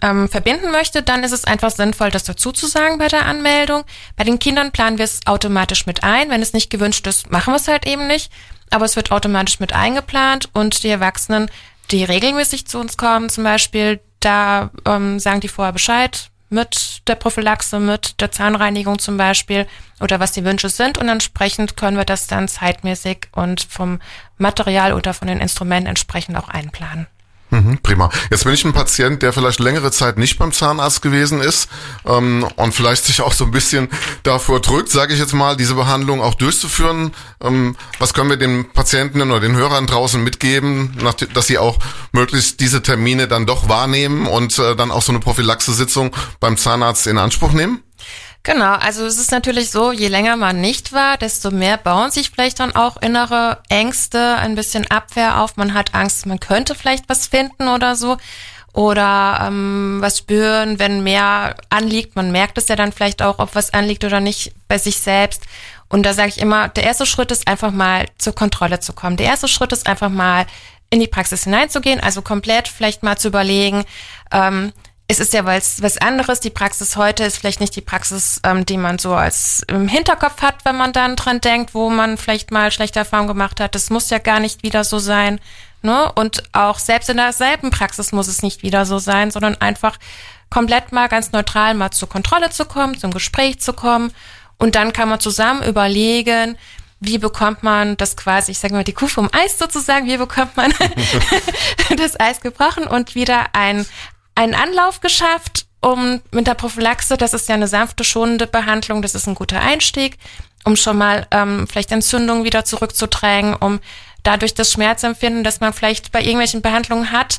ähm, 0.00 0.30
verbinden 0.30 0.70
möchte, 0.70 1.02
dann 1.02 1.24
ist 1.24 1.32
es 1.32 1.44
einfach 1.44 1.70
sinnvoll, 1.70 2.10
das 2.10 2.24
dazu 2.24 2.52
zu 2.52 2.66
sagen 2.66 2.96
bei 2.96 3.08
der 3.08 3.26
Anmeldung. 3.26 3.84
Bei 4.16 4.24
den 4.24 4.38
Kindern 4.38 4.72
planen 4.72 4.96
wir 4.96 5.04
es 5.04 5.20
automatisch 5.26 5.84
mit 5.84 6.02
ein. 6.02 6.30
Wenn 6.30 6.40
es 6.40 6.54
nicht 6.54 6.70
gewünscht 6.70 7.06
ist, 7.06 7.30
machen 7.30 7.52
wir 7.52 7.56
es 7.56 7.68
halt 7.68 7.86
eben 7.86 8.06
nicht. 8.06 8.32
Aber 8.70 8.86
es 8.86 8.96
wird 8.96 9.10
automatisch 9.10 9.60
mit 9.60 9.74
eingeplant 9.74 10.48
und 10.54 10.82
die 10.84 10.88
Erwachsenen, 10.88 11.50
die 11.90 12.02
regelmäßig 12.02 12.66
zu 12.66 12.78
uns 12.78 12.96
kommen, 12.96 13.28
zum 13.28 13.44
Beispiel, 13.44 14.00
da 14.20 14.70
ähm, 14.86 15.18
sagen 15.18 15.40
die 15.40 15.48
vorher 15.48 15.72
Bescheid, 15.72 16.30
mit 16.54 17.02
der 17.06 17.16
Prophylaxe, 17.16 17.78
mit 17.78 18.20
der 18.20 18.30
Zahnreinigung 18.30 18.98
zum 18.98 19.16
Beispiel 19.16 19.66
oder 20.00 20.20
was 20.20 20.32
die 20.32 20.44
Wünsche 20.44 20.68
sind 20.70 20.96
und 20.96 21.08
entsprechend 21.08 21.76
können 21.76 21.96
wir 21.96 22.04
das 22.04 22.26
dann 22.26 22.48
zeitmäßig 22.48 23.28
und 23.32 23.62
vom 23.62 24.00
Material 24.38 24.92
oder 24.92 25.12
von 25.12 25.28
den 25.28 25.40
Instrumenten 25.40 25.88
entsprechend 25.88 26.36
auch 26.36 26.48
einplanen. 26.48 27.06
Mhm, 27.54 27.78
prima. 27.84 28.10
Jetzt 28.32 28.42
bin 28.42 28.52
ich 28.52 28.64
ein 28.64 28.72
Patient, 28.72 29.22
der 29.22 29.32
vielleicht 29.32 29.60
längere 29.60 29.92
Zeit 29.92 30.18
nicht 30.18 30.38
beim 30.38 30.50
Zahnarzt 30.50 31.02
gewesen 31.02 31.40
ist 31.40 31.68
ähm, 32.04 32.44
und 32.56 32.74
vielleicht 32.74 33.04
sich 33.04 33.22
auch 33.22 33.32
so 33.32 33.44
ein 33.44 33.52
bisschen 33.52 33.88
davor 34.24 34.58
drückt, 34.58 34.90
sage 34.90 35.14
ich 35.14 35.20
jetzt 35.20 35.34
mal, 35.34 35.56
diese 35.56 35.76
Behandlung 35.76 36.20
auch 36.20 36.34
durchzuführen. 36.34 37.12
Ähm, 37.40 37.76
was 38.00 38.12
können 38.12 38.28
wir 38.28 38.38
den 38.38 38.72
Patienten 38.72 39.22
oder 39.22 39.38
den 39.38 39.54
Hörern 39.54 39.86
draußen 39.86 40.20
mitgeben, 40.20 40.98
dass 41.32 41.46
sie 41.46 41.58
auch 41.58 41.78
möglichst 42.10 42.58
diese 42.58 42.82
Termine 42.82 43.28
dann 43.28 43.46
doch 43.46 43.68
wahrnehmen 43.68 44.26
und 44.26 44.58
äh, 44.58 44.74
dann 44.74 44.90
auch 44.90 45.02
so 45.02 45.12
eine 45.12 45.20
Prophylaxe-Sitzung 45.20 46.10
beim 46.40 46.56
Zahnarzt 46.56 47.06
in 47.06 47.18
Anspruch 47.18 47.52
nehmen? 47.52 47.83
Genau, 48.46 48.74
also 48.74 49.06
es 49.06 49.18
ist 49.18 49.30
natürlich 49.30 49.70
so, 49.70 49.90
je 49.90 50.08
länger 50.08 50.36
man 50.36 50.60
nicht 50.60 50.92
war, 50.92 51.16
desto 51.16 51.50
mehr 51.50 51.78
bauen 51.78 52.10
sich 52.10 52.30
vielleicht 52.30 52.60
dann 52.60 52.76
auch 52.76 52.98
innere 52.98 53.62
Ängste, 53.70 54.36
ein 54.36 54.54
bisschen 54.54 54.86
Abwehr 54.90 55.40
auf. 55.40 55.56
Man 55.56 55.72
hat 55.72 55.94
Angst, 55.94 56.26
man 56.26 56.38
könnte 56.38 56.74
vielleicht 56.74 57.08
was 57.08 57.26
finden 57.26 57.68
oder 57.68 57.96
so. 57.96 58.18
Oder 58.74 59.44
ähm, 59.46 59.98
was 60.00 60.18
spüren, 60.18 60.78
wenn 60.78 61.02
mehr 61.02 61.54
anliegt. 61.70 62.16
Man 62.16 62.32
merkt 62.32 62.58
es 62.58 62.68
ja 62.68 62.76
dann 62.76 62.92
vielleicht 62.92 63.22
auch, 63.22 63.38
ob 63.38 63.54
was 63.54 63.72
anliegt 63.72 64.04
oder 64.04 64.20
nicht 64.20 64.52
bei 64.68 64.76
sich 64.76 64.98
selbst. 64.98 65.44
Und 65.88 66.04
da 66.04 66.12
sage 66.12 66.28
ich 66.28 66.38
immer, 66.38 66.68
der 66.68 66.84
erste 66.84 67.06
Schritt 67.06 67.30
ist 67.30 67.48
einfach 67.48 67.70
mal 67.70 68.06
zur 68.18 68.34
Kontrolle 68.34 68.80
zu 68.80 68.92
kommen. 68.92 69.16
Der 69.16 69.26
erste 69.26 69.48
Schritt 69.48 69.72
ist 69.72 69.86
einfach 69.86 70.10
mal 70.10 70.44
in 70.90 71.00
die 71.00 71.08
Praxis 71.08 71.44
hineinzugehen, 71.44 72.00
also 72.00 72.20
komplett 72.20 72.68
vielleicht 72.68 73.02
mal 73.02 73.16
zu 73.16 73.28
überlegen, 73.28 73.84
ähm, 74.32 74.72
es 75.06 75.20
ist 75.20 75.34
ja 75.34 75.44
was, 75.44 75.82
was 75.82 75.98
anderes. 75.98 76.40
Die 76.40 76.50
Praxis 76.50 76.96
heute 76.96 77.24
ist 77.24 77.38
vielleicht 77.38 77.60
nicht 77.60 77.76
die 77.76 77.82
Praxis, 77.82 78.40
ähm, 78.42 78.64
die 78.64 78.78
man 78.78 78.98
so 78.98 79.14
als 79.14 79.62
im 79.68 79.86
Hinterkopf 79.86 80.40
hat, 80.40 80.64
wenn 80.64 80.76
man 80.76 80.92
dann 80.92 81.16
dran 81.16 81.40
denkt, 81.40 81.74
wo 81.74 81.90
man 81.90 82.16
vielleicht 82.16 82.50
mal 82.50 82.70
schlechte 82.70 83.00
Erfahrungen 83.00 83.28
gemacht 83.28 83.60
hat. 83.60 83.74
Das 83.74 83.90
muss 83.90 84.10
ja 84.10 84.18
gar 84.18 84.40
nicht 84.40 84.62
wieder 84.62 84.82
so 84.82 84.98
sein. 84.98 85.40
Ne? 85.82 86.10
Und 86.14 86.44
auch 86.52 86.78
selbst 86.78 87.10
in 87.10 87.18
derselben 87.18 87.70
Praxis 87.70 88.12
muss 88.12 88.28
es 88.28 88.42
nicht 88.42 88.62
wieder 88.62 88.86
so 88.86 88.98
sein, 88.98 89.30
sondern 89.30 89.60
einfach 89.60 89.98
komplett 90.48 90.92
mal 90.92 91.08
ganz 91.08 91.32
neutral 91.32 91.74
mal 91.74 91.90
zur 91.90 92.08
Kontrolle 92.08 92.48
zu 92.48 92.64
kommen, 92.64 92.98
zum 92.98 93.12
Gespräch 93.12 93.60
zu 93.60 93.74
kommen. 93.74 94.10
Und 94.56 94.74
dann 94.76 94.94
kann 94.94 95.10
man 95.10 95.20
zusammen 95.20 95.62
überlegen, 95.62 96.56
wie 97.00 97.18
bekommt 97.18 97.62
man 97.62 97.96
das 97.96 98.16
quasi, 98.16 98.52
ich 98.52 98.58
sage 98.58 98.72
mal, 98.72 98.84
die 98.84 98.92
Kuh 98.92 99.08
vom 99.08 99.28
Eis 99.32 99.58
sozusagen, 99.58 100.06
wie 100.06 100.16
bekommt 100.16 100.56
man 100.56 100.72
das 101.96 102.18
Eis 102.18 102.40
gebrochen 102.40 102.86
und 102.86 103.14
wieder 103.14 103.48
ein, 103.52 103.84
einen 104.34 104.54
Anlauf 104.54 105.00
geschafft, 105.00 105.66
um 105.80 106.22
mit 106.30 106.46
der 106.46 106.54
Prophylaxe, 106.54 107.16
das 107.16 107.34
ist 107.34 107.48
ja 107.48 107.54
eine 107.54 107.68
sanfte, 107.68 108.04
schonende 108.04 108.46
Behandlung, 108.46 109.02
das 109.02 109.14
ist 109.14 109.26
ein 109.26 109.34
guter 109.34 109.60
Einstieg, 109.60 110.18
um 110.64 110.76
schon 110.76 110.96
mal 110.96 111.26
ähm, 111.30 111.66
vielleicht 111.68 111.92
Entzündungen 111.92 112.44
wieder 112.44 112.64
zurückzudrängen, 112.64 113.54
um 113.54 113.80
dadurch 114.22 114.54
das 114.54 114.72
Schmerzempfinden, 114.72 115.44
das 115.44 115.60
man 115.60 115.72
vielleicht 115.72 116.10
bei 116.10 116.20
irgendwelchen 116.20 116.62
Behandlungen 116.62 117.12
hat, 117.12 117.38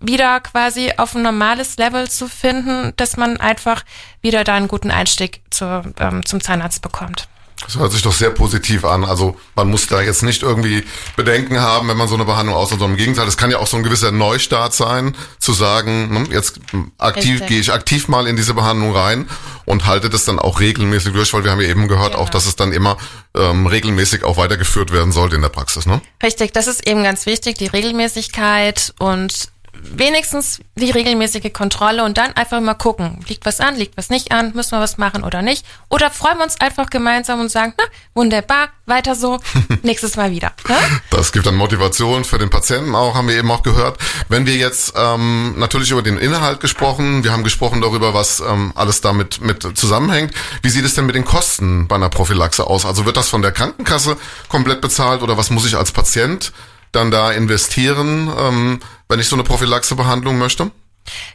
wieder 0.00 0.40
quasi 0.40 0.92
auf 0.96 1.14
ein 1.14 1.22
normales 1.22 1.76
Level 1.76 2.10
zu 2.10 2.28
finden, 2.28 2.92
dass 2.96 3.16
man 3.16 3.36
einfach 3.36 3.84
wieder 4.20 4.42
da 4.42 4.54
einen 4.54 4.68
guten 4.68 4.90
Einstieg 4.90 5.42
zur, 5.50 5.84
ähm, 6.00 6.24
zum 6.26 6.40
Zahnarzt 6.40 6.82
bekommt. 6.82 7.28
Das 7.66 7.76
hört 7.76 7.92
sich 7.92 8.02
doch 8.02 8.12
sehr 8.12 8.30
positiv 8.30 8.84
an. 8.84 9.04
Also 9.04 9.36
man 9.54 9.68
muss 9.68 9.86
da 9.86 10.00
jetzt 10.00 10.22
nicht 10.22 10.42
irgendwie 10.42 10.84
Bedenken 11.16 11.60
haben, 11.60 11.88
wenn 11.88 11.96
man 11.96 12.08
so 12.08 12.14
eine 12.14 12.24
Behandlung 12.24 12.56
aus, 12.56 12.70
sondern 12.70 12.92
im 12.92 12.96
Gegenteil, 12.96 13.26
es 13.28 13.36
kann 13.36 13.50
ja 13.50 13.58
auch 13.58 13.66
so 13.66 13.76
ein 13.76 13.82
gewisser 13.82 14.10
Neustart 14.10 14.74
sein, 14.74 15.16
zu 15.38 15.52
sagen, 15.52 16.26
hm, 16.26 16.32
jetzt 16.32 16.60
aktiv 16.98 17.32
Richtig. 17.32 17.48
gehe 17.48 17.60
ich 17.60 17.72
aktiv 17.72 18.08
mal 18.08 18.26
in 18.26 18.36
diese 18.36 18.54
Behandlung 18.54 18.94
rein 18.94 19.28
und 19.64 19.86
halte 19.86 20.10
das 20.10 20.24
dann 20.24 20.38
auch 20.38 20.60
regelmäßig 20.60 21.12
durch, 21.12 21.32
weil 21.32 21.44
wir 21.44 21.50
haben 21.50 21.60
ja 21.60 21.68
eben 21.68 21.88
gehört, 21.88 22.12
genau. 22.12 22.24
auch 22.24 22.28
dass 22.28 22.46
es 22.46 22.56
dann 22.56 22.72
immer 22.72 22.96
ähm, 23.34 23.66
regelmäßig 23.66 24.24
auch 24.24 24.36
weitergeführt 24.36 24.92
werden 24.92 25.12
sollte 25.12 25.36
in 25.36 25.42
der 25.42 25.48
Praxis. 25.48 25.86
Ne? 25.86 26.00
Richtig, 26.22 26.52
das 26.52 26.66
ist 26.66 26.86
eben 26.86 27.02
ganz 27.02 27.26
wichtig, 27.26 27.58
die 27.58 27.66
Regelmäßigkeit 27.66 28.94
und 28.98 29.52
wenigstens 29.82 30.60
die 30.76 30.90
regelmäßige 30.90 31.52
Kontrolle 31.52 32.04
und 32.04 32.16
dann 32.16 32.32
einfach 32.32 32.60
mal 32.60 32.74
gucken, 32.74 33.24
liegt 33.28 33.44
was 33.44 33.60
an, 33.60 33.76
liegt 33.76 33.96
was 33.96 34.10
nicht 34.10 34.32
an, 34.32 34.52
müssen 34.54 34.72
wir 34.72 34.80
was 34.80 34.96
machen 34.96 35.24
oder 35.24 35.42
nicht. 35.42 35.66
Oder 35.88 36.10
freuen 36.10 36.38
wir 36.38 36.44
uns 36.44 36.60
einfach 36.60 36.88
gemeinsam 36.88 37.40
und 37.40 37.50
sagen, 37.50 37.74
na, 37.76 37.84
wunderbar, 38.14 38.68
weiter 38.86 39.14
so, 39.14 39.40
nächstes 39.82 40.16
Mal 40.16 40.30
wieder. 40.30 40.52
Ne? 40.68 40.76
Das 41.10 41.32
gibt 41.32 41.46
dann 41.46 41.56
Motivation 41.56 42.24
für 42.24 42.38
den 42.38 42.50
Patienten 42.50 42.94
auch, 42.94 43.14
haben 43.14 43.28
wir 43.28 43.36
eben 43.36 43.50
auch 43.50 43.62
gehört. 43.62 43.98
Wenn 44.28 44.46
wir 44.46 44.56
jetzt 44.56 44.94
ähm, 44.96 45.54
natürlich 45.58 45.90
über 45.90 46.02
den 46.02 46.18
Inhalt 46.18 46.60
gesprochen, 46.60 47.24
wir 47.24 47.32
haben 47.32 47.44
gesprochen 47.44 47.80
darüber, 47.80 48.14
was 48.14 48.40
ähm, 48.40 48.72
alles 48.74 49.00
damit 49.00 49.40
mit 49.40 49.76
zusammenhängt. 49.76 50.32
Wie 50.62 50.70
sieht 50.70 50.84
es 50.84 50.94
denn 50.94 51.06
mit 51.06 51.16
den 51.16 51.24
Kosten 51.24 51.88
bei 51.88 51.96
einer 51.96 52.08
Prophylaxe 52.08 52.66
aus? 52.66 52.86
Also 52.86 53.04
wird 53.04 53.16
das 53.16 53.28
von 53.28 53.42
der 53.42 53.52
Krankenkasse 53.52 54.16
komplett 54.48 54.80
bezahlt 54.80 55.22
oder 55.22 55.36
was 55.36 55.50
muss 55.50 55.66
ich 55.66 55.76
als 55.76 55.92
Patient 55.92 56.52
dann 56.92 57.10
da 57.10 57.32
investieren, 57.32 58.30
ähm, 58.38 58.80
wenn 59.12 59.20
ich 59.20 59.28
so 59.28 59.36
eine 59.36 59.44
Prophylaxe-Behandlung 59.44 60.38
möchte? 60.38 60.70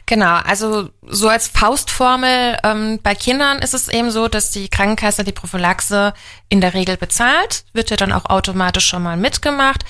Genau, 0.06 0.36
also 0.44 0.88
so 1.06 1.28
als 1.28 1.46
Faustformel 1.48 2.58
ähm, 2.64 2.98
bei 3.02 3.14
Kindern 3.14 3.58
ist 3.60 3.74
es 3.74 3.88
eben 3.88 4.10
so, 4.10 4.26
dass 4.26 4.50
die 4.50 4.68
Krankenkasse 4.68 5.22
die 5.22 5.32
Prophylaxe 5.32 6.12
in 6.48 6.60
der 6.60 6.74
Regel 6.74 6.96
bezahlt, 6.96 7.64
wird 7.74 7.90
ja 7.90 7.96
dann 7.96 8.12
auch 8.12 8.24
automatisch 8.24 8.86
schon 8.86 9.02
mal 9.02 9.16
mitgemacht. 9.16 9.84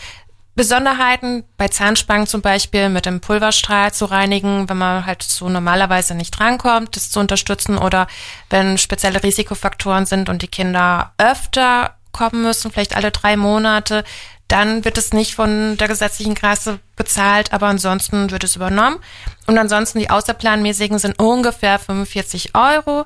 Besonderheiten 0.55 1.45
bei 1.57 1.69
Zahnspangen 1.69 2.27
zum 2.27 2.43
Beispiel 2.43 2.89
mit 2.89 3.07
dem 3.07 3.21
Pulverstrahl 3.21 3.95
zu 3.95 4.07
reinigen, 4.07 4.69
wenn 4.69 4.77
man 4.77 5.07
halt 5.07 5.23
so 5.23 5.49
normalerweise 5.49 6.15
nicht 6.15 6.33
drankommt, 6.33 6.97
das 6.97 7.11
zu 7.11 7.21
unterstützen 7.21 7.79
oder 7.79 8.09
wenn 8.51 8.77
spezielle 8.77 9.23
Risikofaktoren 9.23 10.05
sind 10.05 10.29
und 10.29 10.43
die 10.43 10.49
Kinder 10.49 11.13
öfter 11.17 11.95
kommen 12.13 12.43
müssen, 12.43 12.73
vielleicht 12.73 12.97
alle 12.97 13.13
drei 13.13 13.37
Monate, 13.37 14.03
dann 14.49 14.85
wird 14.87 14.97
es 14.97 15.13
nicht 15.13 15.35
von 15.35 15.77
der 15.77 15.89
gesetzlichen 15.89 16.35
Kasse 16.35 16.81
bezahlt, 16.97 17.53
aber 17.53 17.67
ansonsten 17.67 18.31
wird 18.31 18.45
es 18.45 18.57
übernommen. 18.57 18.99
Und 19.47 19.59
ansonsten 19.59 19.99
die 19.99 20.11
außerplanmäßigen 20.11 20.99
sind 20.99 21.19
ungefähr 21.19 21.79
45 21.79 22.55
Euro. 22.55 23.05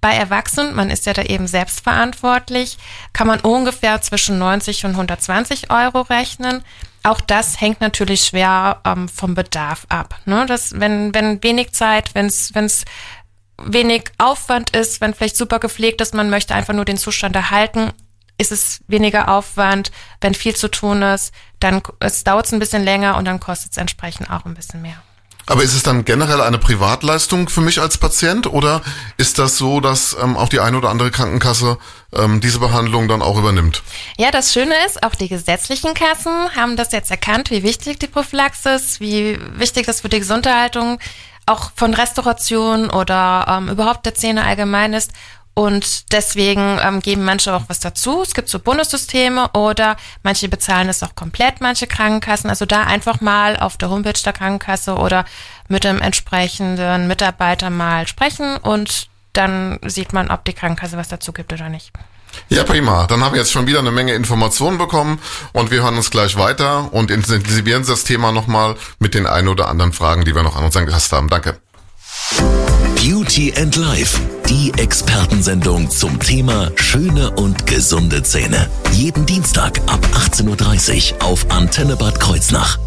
Bei 0.00 0.14
Erwachsenen, 0.14 0.74
man 0.74 0.90
ist 0.90 1.06
ja 1.06 1.12
da 1.12 1.22
eben 1.22 1.46
selbstverantwortlich, 1.46 2.76
kann 3.12 3.28
man 3.28 3.38
ungefähr 3.38 4.02
zwischen 4.02 4.38
90 4.38 4.84
und 4.84 4.90
120 4.92 5.70
Euro 5.70 6.00
rechnen. 6.00 6.64
Auch 7.04 7.20
das 7.20 7.60
hängt 7.60 7.80
natürlich 7.80 8.22
schwer 8.22 8.80
ähm, 8.84 9.08
vom 9.08 9.34
Bedarf 9.34 9.86
ab. 9.88 10.18
Ne? 10.24 10.46
Das, 10.46 10.80
wenn, 10.80 11.14
wenn 11.14 11.40
wenig 11.44 11.72
Zeit, 11.72 12.16
wenn 12.16 12.26
es 12.26 12.84
wenig 13.64 14.10
Aufwand 14.18 14.74
ist, 14.74 15.00
wenn 15.00 15.14
vielleicht 15.14 15.36
super 15.36 15.60
gepflegt 15.60 16.00
ist, 16.00 16.14
man 16.14 16.30
möchte 16.30 16.54
einfach 16.54 16.74
nur 16.74 16.84
den 16.84 16.98
Zustand 16.98 17.36
erhalten, 17.36 17.92
ist 18.38 18.52
es 18.52 18.80
weniger 18.88 19.28
Aufwand. 19.28 19.92
Wenn 20.20 20.34
viel 20.34 20.54
zu 20.56 20.68
tun 20.68 21.02
ist, 21.02 21.32
dann 21.60 21.82
es 22.00 22.24
dauert 22.24 22.46
es 22.46 22.52
ein 22.52 22.58
bisschen 22.58 22.84
länger 22.84 23.16
und 23.16 23.24
dann 23.24 23.40
kostet 23.40 23.72
es 23.72 23.78
entsprechend 23.78 24.30
auch 24.30 24.44
ein 24.44 24.54
bisschen 24.54 24.82
mehr. 24.82 25.02
Aber 25.46 25.64
ist 25.64 25.74
es 25.74 25.82
dann 25.82 26.04
generell 26.04 26.40
eine 26.40 26.58
Privatleistung 26.58 27.48
für 27.48 27.60
mich 27.60 27.80
als 27.80 27.98
Patient 27.98 28.46
oder 28.46 28.80
ist 29.16 29.40
das 29.40 29.58
so, 29.58 29.80
dass 29.80 30.16
ähm, 30.22 30.36
auch 30.36 30.48
die 30.48 30.60
eine 30.60 30.78
oder 30.78 30.90
andere 30.90 31.10
Krankenkasse 31.10 31.78
ähm, 32.12 32.40
diese 32.40 32.60
Behandlung 32.60 33.08
dann 33.08 33.22
auch 33.22 33.36
übernimmt? 33.36 33.82
Ja, 34.16 34.30
das 34.30 34.52
Schöne 34.52 34.74
ist, 34.86 35.02
auch 35.02 35.16
die 35.16 35.28
gesetzlichen 35.28 35.94
Kassen 35.94 36.54
haben 36.54 36.76
das 36.76 36.92
jetzt 36.92 37.10
erkannt, 37.10 37.50
wie 37.50 37.64
wichtig 37.64 37.98
die 37.98 38.06
Prophylaxe 38.06 38.70
ist, 38.70 39.00
wie 39.00 39.36
wichtig 39.56 39.86
das 39.86 40.02
für 40.02 40.08
die 40.08 40.20
Gesunderhaltung 40.20 41.00
auch 41.46 41.72
von 41.74 41.92
Restauration 41.92 42.88
oder 42.90 43.46
ähm, 43.48 43.68
überhaupt 43.68 44.06
der 44.06 44.14
Zähne 44.14 44.44
allgemein 44.44 44.92
ist 44.92 45.10
und 45.54 46.12
deswegen 46.12 46.78
ähm, 46.82 47.00
geben 47.00 47.24
manche 47.24 47.54
auch 47.54 47.64
was 47.68 47.80
dazu. 47.80 48.22
Es 48.22 48.34
gibt 48.34 48.48
so 48.48 48.58
Bundessysteme 48.58 49.50
oder 49.50 49.96
manche 50.22 50.48
bezahlen 50.48 50.88
es 50.88 51.02
auch 51.02 51.14
komplett, 51.14 51.60
manche 51.60 51.86
Krankenkassen. 51.86 52.48
Also 52.48 52.64
da 52.64 52.84
einfach 52.84 53.20
mal 53.20 53.58
auf 53.58 53.76
der 53.76 53.90
Homepage 53.90 54.20
der 54.24 54.32
Krankenkasse 54.32 54.94
oder 54.94 55.24
mit 55.68 55.84
dem 55.84 56.00
entsprechenden 56.00 57.06
Mitarbeiter 57.06 57.70
mal 57.70 58.06
sprechen 58.06 58.56
und 58.56 59.08
dann 59.34 59.78
sieht 59.84 60.12
man, 60.12 60.30
ob 60.30 60.44
die 60.44 60.52
Krankenkasse 60.52 60.96
was 60.96 61.08
dazu 61.08 61.32
gibt 61.32 61.52
oder 61.52 61.68
nicht. 61.68 61.92
Ja, 62.48 62.64
prima. 62.64 63.06
Dann 63.06 63.22
haben 63.22 63.32
wir 63.32 63.40
jetzt 63.40 63.52
schon 63.52 63.66
wieder 63.66 63.78
eine 63.78 63.90
Menge 63.90 64.14
Informationen 64.14 64.78
bekommen 64.78 65.18
und 65.52 65.70
wir 65.70 65.82
hören 65.82 65.96
uns 65.96 66.10
gleich 66.10 66.36
weiter 66.36 66.92
und 66.92 67.10
intensivieren 67.10 67.84
das 67.86 68.04
Thema 68.04 68.32
nochmal 68.32 68.76
mit 68.98 69.14
den 69.14 69.26
ein 69.26 69.48
oder 69.48 69.68
anderen 69.68 69.92
Fragen, 69.92 70.24
die 70.24 70.34
wir 70.34 70.42
noch 70.42 70.56
an 70.56 70.64
unseren 70.64 70.86
Gast 70.86 71.12
haben. 71.12 71.28
Danke. 71.28 71.58
Beauty 72.96 73.52
and 73.56 73.74
Life, 73.76 74.20
die 74.48 74.72
Expertensendung 74.78 75.90
zum 75.90 76.18
Thema 76.20 76.70
schöne 76.76 77.30
und 77.32 77.66
gesunde 77.66 78.22
Zähne. 78.22 78.68
Jeden 78.92 79.26
Dienstag 79.26 79.80
ab 79.86 80.06
18.30 80.14 81.14
Uhr 81.14 81.22
auf 81.24 81.50
Antenne 81.50 81.96
Bad 81.96 82.20
Kreuznach. 82.20 82.78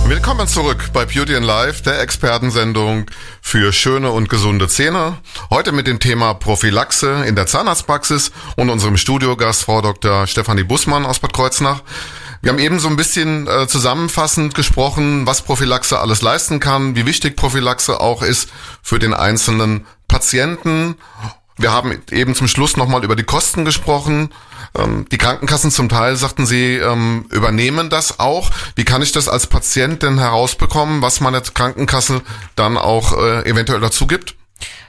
Willkommen 0.09 0.47
zurück 0.47 0.91
bei 0.93 1.05
Beauty 1.05 1.35
in 1.35 1.43
Life, 1.43 1.83
der 1.83 2.01
Expertensendung 2.01 3.07
für 3.43 3.73
schöne 3.73 4.13
und 4.13 4.29
gesunde 4.29 4.69
Zähne. 4.69 5.19
Heute 5.51 5.73
mit 5.73 5.89
dem 5.89 5.99
Thema 5.99 6.33
Prophylaxe 6.35 7.25
in 7.27 7.35
der 7.35 7.47
Zahnarztpraxis 7.47 8.31
und 8.55 8.71
unserem 8.71 8.97
Studiogast 8.99 9.65
Frau 9.65 9.83
Dr. 9.83 10.29
Stefanie 10.29 10.63
Bussmann 10.63 11.05
aus 11.05 11.19
Bad 11.19 11.33
Kreuznach. 11.33 11.83
Wir 12.41 12.53
haben 12.53 12.61
eben 12.61 12.79
so 12.79 12.87
ein 12.87 12.95
bisschen 12.95 13.49
äh, 13.49 13.67
zusammenfassend 13.67 14.55
gesprochen, 14.55 15.27
was 15.27 15.43
Prophylaxe 15.43 15.99
alles 15.99 16.23
leisten 16.23 16.61
kann, 16.61 16.95
wie 16.95 17.05
wichtig 17.05 17.35
Prophylaxe 17.35 18.01
auch 18.01 18.23
ist 18.23 18.49
für 18.83 19.01
den 19.01 19.13
einzelnen 19.13 19.87
Patienten. 20.07 20.95
Wir 21.59 21.73
haben 21.73 22.03
eben 22.11 22.35
zum 22.35 22.49
Schluss 22.49 22.77
nochmal 22.77 23.03
über 23.03 23.17
die 23.17 23.25
Kosten 23.25 23.65
gesprochen. 23.65 24.31
Ähm, 24.77 25.07
die 25.11 25.19
Krankenkassen 25.19 25.71
zum 25.71 25.89
Teil, 25.89 26.17
sagten 26.17 26.45
Sie, 26.45 26.77
ähm, 26.77 27.27
übernehmen 27.31 27.89
das 27.89 28.21
auch. 28.21 28.51
Wie 28.75 28.85
kann 28.85 29.03
ich 29.03 29.13
das 29.13 29.29
als 29.29 29.47
Patient 29.47 30.03
denn 30.03 30.19
herausbekommen, 30.19 31.01
was 31.01 31.21
meine 31.21 31.41
Krankenkasse 31.41 32.21
dann 32.57 32.77
auch 32.77 33.17
äh, 33.17 33.49
eventuell 33.49 33.81
dazu 33.81 34.07
gibt? 34.07 34.35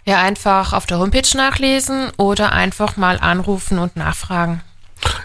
Ja, 0.03 0.21
einfach 0.21 0.73
auf 0.73 0.85
der 0.85 0.99
Homepage 0.99 1.37
nachlesen 1.37 2.11
oder 2.17 2.51
einfach 2.51 2.97
mal 2.97 3.19
anrufen 3.19 3.79
und 3.79 3.95
nachfragen. 3.95 4.61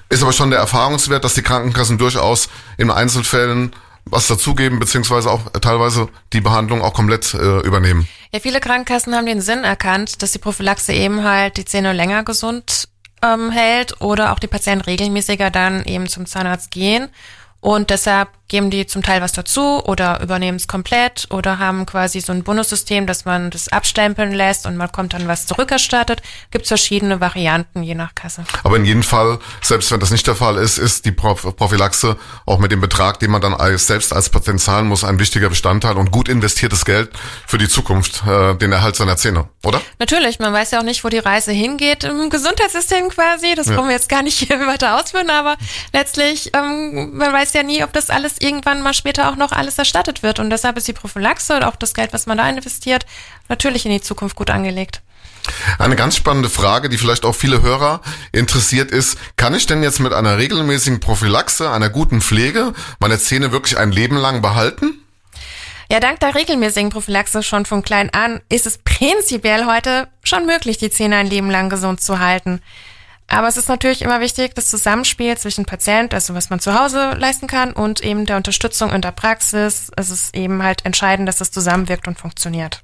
Ist 0.09 0.23
aber 0.23 0.33
schon 0.33 0.51
der 0.51 0.61
Erfahrungswert, 0.61 1.25
dass 1.25 1.35
die 1.35 1.43
Krankenkassen 1.43 1.99
durchaus 1.99 2.49
in 2.77 2.91
Einzelfällen 2.91 3.73
was 4.05 4.27
dazugeben, 4.27 4.79
beziehungsweise 4.79 5.31
auch 5.31 5.51
teilweise 5.61 6.09
die 6.33 6.41
Behandlung 6.41 6.83
auch 6.83 6.95
komplett 6.95 7.35
äh, 7.35 7.61
übernehmen. 7.61 8.09
Ja, 8.33 8.41
viele 8.41 8.61
Krankenkassen 8.61 9.15
haben 9.15 9.27
den 9.27 9.41
Sinn 9.41 9.65
erkannt, 9.65 10.23
dass 10.23 10.33
die 10.33 10.39
Prophylaxe 10.39 10.93
eben 10.93 11.23
halt 11.23 11.57
die 11.57 11.65
Zähne 11.65 11.93
länger 11.93 12.25
gesund 12.25 12.89
ähm, 13.23 13.51
hält 13.51 14.01
oder 14.01 14.33
auch 14.33 14.39
die 14.39 14.47
Patienten 14.47 14.85
regelmäßiger 14.85 15.51
dann 15.51 15.85
eben 15.85 16.09
zum 16.09 16.27
Zahnarzt 16.27 16.71
gehen. 16.71 17.09
Und 17.61 17.91
deshalb 17.91 18.29
geben 18.53 18.71
die 18.71 18.87
zum 18.87 19.03
Teil 19.03 19.23
was 19.23 19.33
dazu 19.33 19.83
oder 19.83 20.21
übernehmen 20.21 20.59
es 20.59 20.69
komplett 20.69 21.27
oder 21.31 21.59
haben 21.59 21.87
quasi 21.87 22.21
so 22.21 22.33
ein 22.33 22.45
Bonussystem, 22.45 23.07
dass 23.07 23.25
man 23.25 23.49
das 23.49 23.69
abstempeln 23.69 24.31
lässt 24.33 24.67
und 24.67 24.77
man 24.77 24.93
kommt 24.93 25.15
dann 25.15 25.27
was 25.27 25.47
zurückerstattet. 25.47 26.21
Gibt 26.51 26.65
es 26.65 26.69
verschiedene 26.69 27.19
Varianten 27.19 27.83
je 27.83 27.95
nach 27.95 28.15
Kasse. 28.15 28.45
Aber 28.63 28.77
in 28.77 28.85
jedem 28.85 29.03
Fall, 29.03 29.39
selbst 29.63 29.91
wenn 29.91 30.01
das 30.01 30.11
nicht 30.11 30.27
der 30.27 30.37
Fall 30.37 30.59
ist, 30.59 30.77
ist 30.77 31.07
die 31.07 31.13
Prophylaxe 31.13 32.19
auch 32.45 32.59
mit 32.59 32.73
dem 32.73 32.83
Betrag, 32.83 33.21
den 33.21 33.31
man 33.31 33.41
dann 33.41 33.55
als, 33.55 33.87
selbst 33.87 34.13
als 34.13 34.29
Patient 34.29 34.61
zahlen 34.61 34.87
muss, 34.87 35.03
ein 35.03 35.19
wichtiger 35.19 35.49
Bestandteil 35.49 35.97
und 35.97 36.11
gut 36.11 36.29
investiertes 36.29 36.85
Geld 36.85 37.11
für 37.47 37.57
die 37.57 37.71
Zukunft, 37.71 38.23
äh, 38.27 38.55
den 38.57 38.71
Erhalt 38.71 38.97
seiner 38.97 39.17
Zähne, 39.17 39.49
oder? 39.65 39.81
Natürlich, 39.99 40.41
man 40.41 40.53
weiß 40.53 40.73
ja 40.73 40.81
auch 40.81 40.85
nicht, 40.85 41.05
wo 41.05 41.09
die 41.09 41.21
Reise 41.21 41.53
hingeht 41.53 42.05
im 42.05 42.29
Gesundheitssystem 42.29 43.09
quasi. 43.09 43.55
Das 43.55 43.69
ja. 43.69 43.77
brauchen 43.77 43.89
wir 43.89 43.95
jetzt 43.95 44.11
gar 44.11 44.23
nicht 44.23 44.39
hier 44.47 44.61
weiter 44.67 45.01
ausführen, 45.01 45.31
aber 45.31 45.57
letztlich, 45.95 46.51
ähm, 46.55 47.17
man 47.17 47.33
weiß 47.33 47.55
ja 47.55 47.63
nie, 47.63 47.83
ob 47.83 47.95
das 47.95 48.11
alles 48.11 48.42
irgendwann 48.43 48.83
mal 48.83 48.95
später 48.95 49.31
auch 49.31 49.37
noch 49.37 49.53
alles 49.53 49.79
erstattet 49.79 50.23
wird. 50.23 50.39
Und 50.39 50.51
deshalb 50.51 50.77
ist 50.77 50.89
die 50.89 50.93
Prophylaxe 50.93 51.57
und 51.57 51.65
auch 51.65 51.77
das 51.77 51.95
Geld, 51.95 52.13
was 52.13 52.27
man 52.27 52.39
da 52.39 52.49
investiert, 52.49 53.07
natürlich 53.49 53.87
in 53.87 53.93
die 53.93 54.01
Zukunft 54.01 54.37
gut 54.37 54.51
angelegt. 54.51 55.01
Eine 55.79 55.97
ganz 55.97 56.17
spannende 56.17 56.49
Frage, 56.49 56.89
die 56.89 56.99
vielleicht 56.99 57.25
auch 57.25 57.35
viele 57.35 57.63
Hörer 57.63 58.01
interessiert 58.31 58.91
ist, 58.91 59.19
kann 59.37 59.55
ich 59.55 59.67
denn 59.67 59.83
jetzt 59.83 59.99
mit 59.99 60.13
einer 60.13 60.39
regelmäßigen 60.39 61.01
Prophylaxe, 61.01 61.71
einer 61.71 61.89
guten 61.89 62.21
Pflege 62.21 62.73
meine 63.01 63.19
Zähne 63.19 63.51
wirklich 63.51 63.77
ein 63.77 63.91
Leben 63.91 64.17
lang 64.17 64.41
behalten? 64.41 65.01
Ja, 65.91 66.01
dank 66.01 66.21
der 66.21 66.35
regelmäßigen 66.35 66.91
Prophylaxe 66.91 67.43
schon 67.43 67.67
von 67.67 67.83
klein 67.83 68.11
an 68.15 68.41
ist 68.49 68.67
es 68.67 68.79
prinzipiell 68.79 69.67
heute 69.67 70.09
schon 70.23 70.47
möglich, 70.47 70.79
die 70.79 70.91
Zähne 70.91 71.17
ein 71.17 71.27
Leben 71.27 71.51
lang 71.51 71.69
gesund 71.69 72.01
zu 72.01 72.19
halten. 72.19 72.63
Aber 73.29 73.49
es 73.49 73.57
ist 73.57 73.69
natürlich 73.69 74.03
immer 74.03 74.21
wichtig, 74.21 74.55
das 74.55 74.69
Zusammenspiel 74.69 75.39
zwischen 75.39 75.65
Patient, 75.65 76.13
also 76.13 76.35
was 76.35 76.51
man 76.51 76.61
zu 76.61 76.79
Hause 76.79 77.13
leisten 77.19 77.47
kann, 77.47 77.73
und 77.73 78.01
eben 78.01 78.27
der 78.27 78.37
Unterstützung 78.37 78.91
in 78.91 79.01
der 79.01 79.13
Praxis. 79.13 79.91
Es 79.97 80.11
ist 80.11 80.37
eben 80.37 80.63
halt 80.63 80.85
entscheidend, 80.85 81.29
dass 81.29 81.39
das 81.39 81.51
zusammenwirkt 81.51 82.07
und 82.09 82.19
funktioniert. 82.19 82.83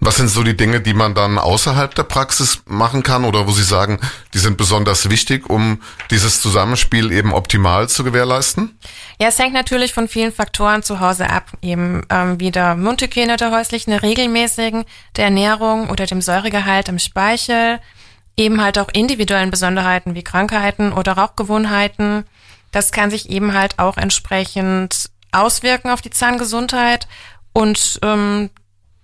Was 0.00 0.16
sind 0.16 0.28
so 0.28 0.44
die 0.44 0.56
Dinge, 0.56 0.80
die 0.80 0.94
man 0.94 1.14
dann 1.14 1.38
außerhalb 1.38 1.92
der 1.92 2.04
Praxis 2.04 2.62
machen 2.66 3.02
kann 3.02 3.24
oder 3.24 3.48
wo 3.48 3.50
Sie 3.50 3.64
sagen, 3.64 3.98
die 4.32 4.38
sind 4.38 4.56
besonders 4.56 5.10
wichtig, 5.10 5.50
um 5.50 5.82
dieses 6.12 6.40
Zusammenspiel 6.40 7.10
eben 7.10 7.32
optimal 7.32 7.88
zu 7.88 8.04
gewährleisten? 8.04 8.78
Ja, 9.20 9.26
es 9.26 9.40
hängt 9.40 9.54
natürlich 9.54 9.92
von 9.92 10.06
vielen 10.06 10.32
Faktoren 10.32 10.84
zu 10.84 11.00
Hause 11.00 11.28
ab, 11.30 11.50
eben 11.62 12.02
ähm, 12.10 12.38
wie 12.38 12.52
der 12.52 12.76
Mundhygiene 12.76 13.36
der 13.36 13.50
häuslichen, 13.50 13.90
der 13.90 14.04
regelmäßigen, 14.04 14.84
der 15.16 15.24
Ernährung 15.24 15.90
oder 15.90 16.06
dem 16.06 16.22
Säuregehalt 16.22 16.88
im 16.88 17.00
Speichel, 17.00 17.80
eben 18.38 18.62
halt 18.62 18.78
auch 18.78 18.88
individuellen 18.92 19.50
Besonderheiten 19.50 20.14
wie 20.14 20.22
Krankheiten 20.22 20.92
oder 20.92 21.12
Rauchgewohnheiten. 21.12 22.24
Das 22.70 22.92
kann 22.92 23.10
sich 23.10 23.28
eben 23.30 23.52
halt 23.54 23.78
auch 23.78 23.96
entsprechend 23.96 25.10
auswirken 25.32 25.90
auf 25.90 26.00
die 26.00 26.10
Zahngesundheit 26.10 27.08
und 27.52 27.98
ähm, 28.02 28.50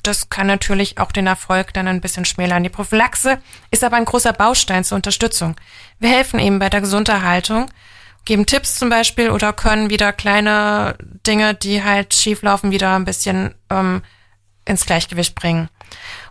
das 0.03 0.29
kann 0.29 0.47
natürlich 0.47 0.99
auch 0.99 1.13
den 1.13 1.27
Erfolg 1.27 1.73
dann 1.73 1.89
ein 1.89 2.01
bisschen 2.01 2.25
schmälern. 2.25 2.63
Die 2.63 2.69
Prophylaxe 2.69 3.39
ist 3.71 3.83
aber 3.83 3.97
ein 3.97 4.05
großer 4.05 4.33
Baustein 4.33 4.85
zur 4.85 4.97
Unterstützung. 4.97 5.57
Wir 5.99 6.11
helfen 6.11 6.39
eben 6.39 6.59
bei 6.59 6.69
der 6.69 6.83
Gesunderhaltung, 6.83 7.71
geben 8.25 8.47
Tipps 8.47 8.77
zum 8.77 8.91
Beispiel 8.91 9.31
oder 9.31 9.53
können 9.53 9.91
wieder 9.91 10.13
kleine 10.13 10.97
Dinge, 11.27 11.55
die 11.55 11.83
halt 11.83 12.15
schieflaufen, 12.15 12.71
wieder 12.71 12.95
ein 12.95 13.07
bisschen 13.07 13.55
ähm, 13.71 14.03
ins 14.67 14.87
Gleichgewicht 14.87 15.35
bringen. 15.35 15.69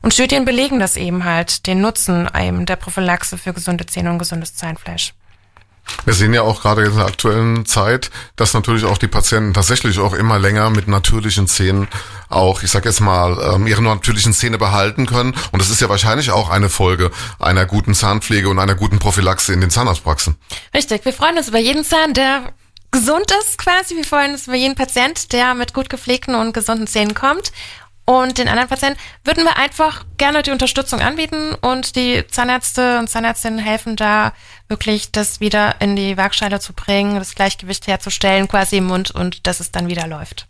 Und 0.02 0.14
Studien 0.14 0.46
belegen 0.46 0.80
das 0.80 0.98
eben 0.98 1.24
halt, 1.24 1.68
den 1.68 1.82
Nutzen 1.82 2.30
eben 2.38 2.66
der 2.66 2.76
Prophylaxe 2.76 3.38
für 3.38 3.54
gesunde 3.54 3.86
Zähne 3.86 4.12
und 4.12 4.20
gesundes 4.20 4.56
Zahnfleisch. 4.56 5.14
Wir 6.06 6.14
sehen 6.14 6.34
ja 6.34 6.42
auch 6.42 6.62
gerade 6.62 6.86
in 6.86 6.96
der 6.96 7.06
aktuellen 7.06 7.66
Zeit, 7.66 8.10
dass 8.36 8.54
natürlich 8.54 8.86
auch 8.86 8.98
die 8.98 9.08
Patienten 9.08 9.54
tatsächlich 9.54 10.00
auch 10.00 10.14
immer 10.14 10.40
länger 10.40 10.70
mit 10.70 10.88
natürlichen 10.88 11.48
Zähnen 11.48 11.88
auch, 12.30 12.64
ich 12.64 12.72
sag 12.72 12.86
jetzt 12.86 13.00
mal, 13.00 13.38
ähm, 13.54 13.68
ihre 13.68 13.82
natürlichen 13.82 14.34
Zähne 14.34 14.58
behalten 14.58 15.06
können. 15.06 15.36
Und 15.52 15.62
das 15.62 15.70
ist 15.70 15.82
ja 15.82 15.90
wahrscheinlich 15.90 16.32
auch 16.32 16.50
eine 16.50 16.70
Folge 16.70 17.12
einer 17.40 17.66
guten 17.66 17.94
Zahnpflege 17.94 18.50
und 18.50 18.60
einer 18.60 18.76
guten 18.76 19.00
Prophylaxe 19.00 19.54
in 19.54 19.62
den 19.62 19.70
Zahnarztpraxen. 19.70 20.36
Richtig, 20.74 21.06
wir 21.06 21.14
freuen 21.14 21.38
uns 21.38 21.50
über 21.50 21.60
jeden 21.60 21.84
Zahn, 21.84 22.14
der 22.14 22.54
gesund 22.92 23.34
ist 23.42 23.58
quasi. 23.58 23.96
Wir 23.96 24.06
freuen 24.06 24.32
uns 24.32 24.48
über 24.48 24.56
jeden 24.56 24.76
Patient, 24.76 25.34
der 25.34 25.54
mit 25.54 25.74
gut 25.74 25.90
gepflegten 25.90 26.36
und 26.36 26.54
gesunden 26.54 26.88
Zähnen 26.88 27.14
kommt. 27.14 27.52
Und 28.06 28.38
den 28.38 28.50
anderen 28.50 28.68
Patienten 28.68 29.00
würden 29.24 29.46
wir 29.46 29.58
einfach 29.58 30.04
gerne 30.18 30.44
die 30.44 30.52
Unterstützung 30.52 31.00
anbieten 31.00 31.56
und 31.62 31.96
die 31.96 32.26
Zahnärzte 32.28 33.00
und 33.00 33.10
Zahnärztinnen 33.10 33.60
helfen 33.60 33.96
da 33.96 34.34
wirklich, 34.68 35.12
das 35.12 35.40
wieder 35.40 35.80
in 35.80 35.96
die 35.96 36.18
Waagschale 36.18 36.60
zu 36.60 36.74
bringen, 36.74 37.16
das 37.16 37.36
Gleichgewicht 37.36 37.88
herzustellen 37.88 38.50
quasi 38.50 38.78
im 38.78 38.86
Mund 38.86 39.12
und 39.12 39.48
dass 39.48 39.62
es 39.62 39.72
dann 39.72 39.88
wieder 39.88 40.06
läuft. 40.08 40.48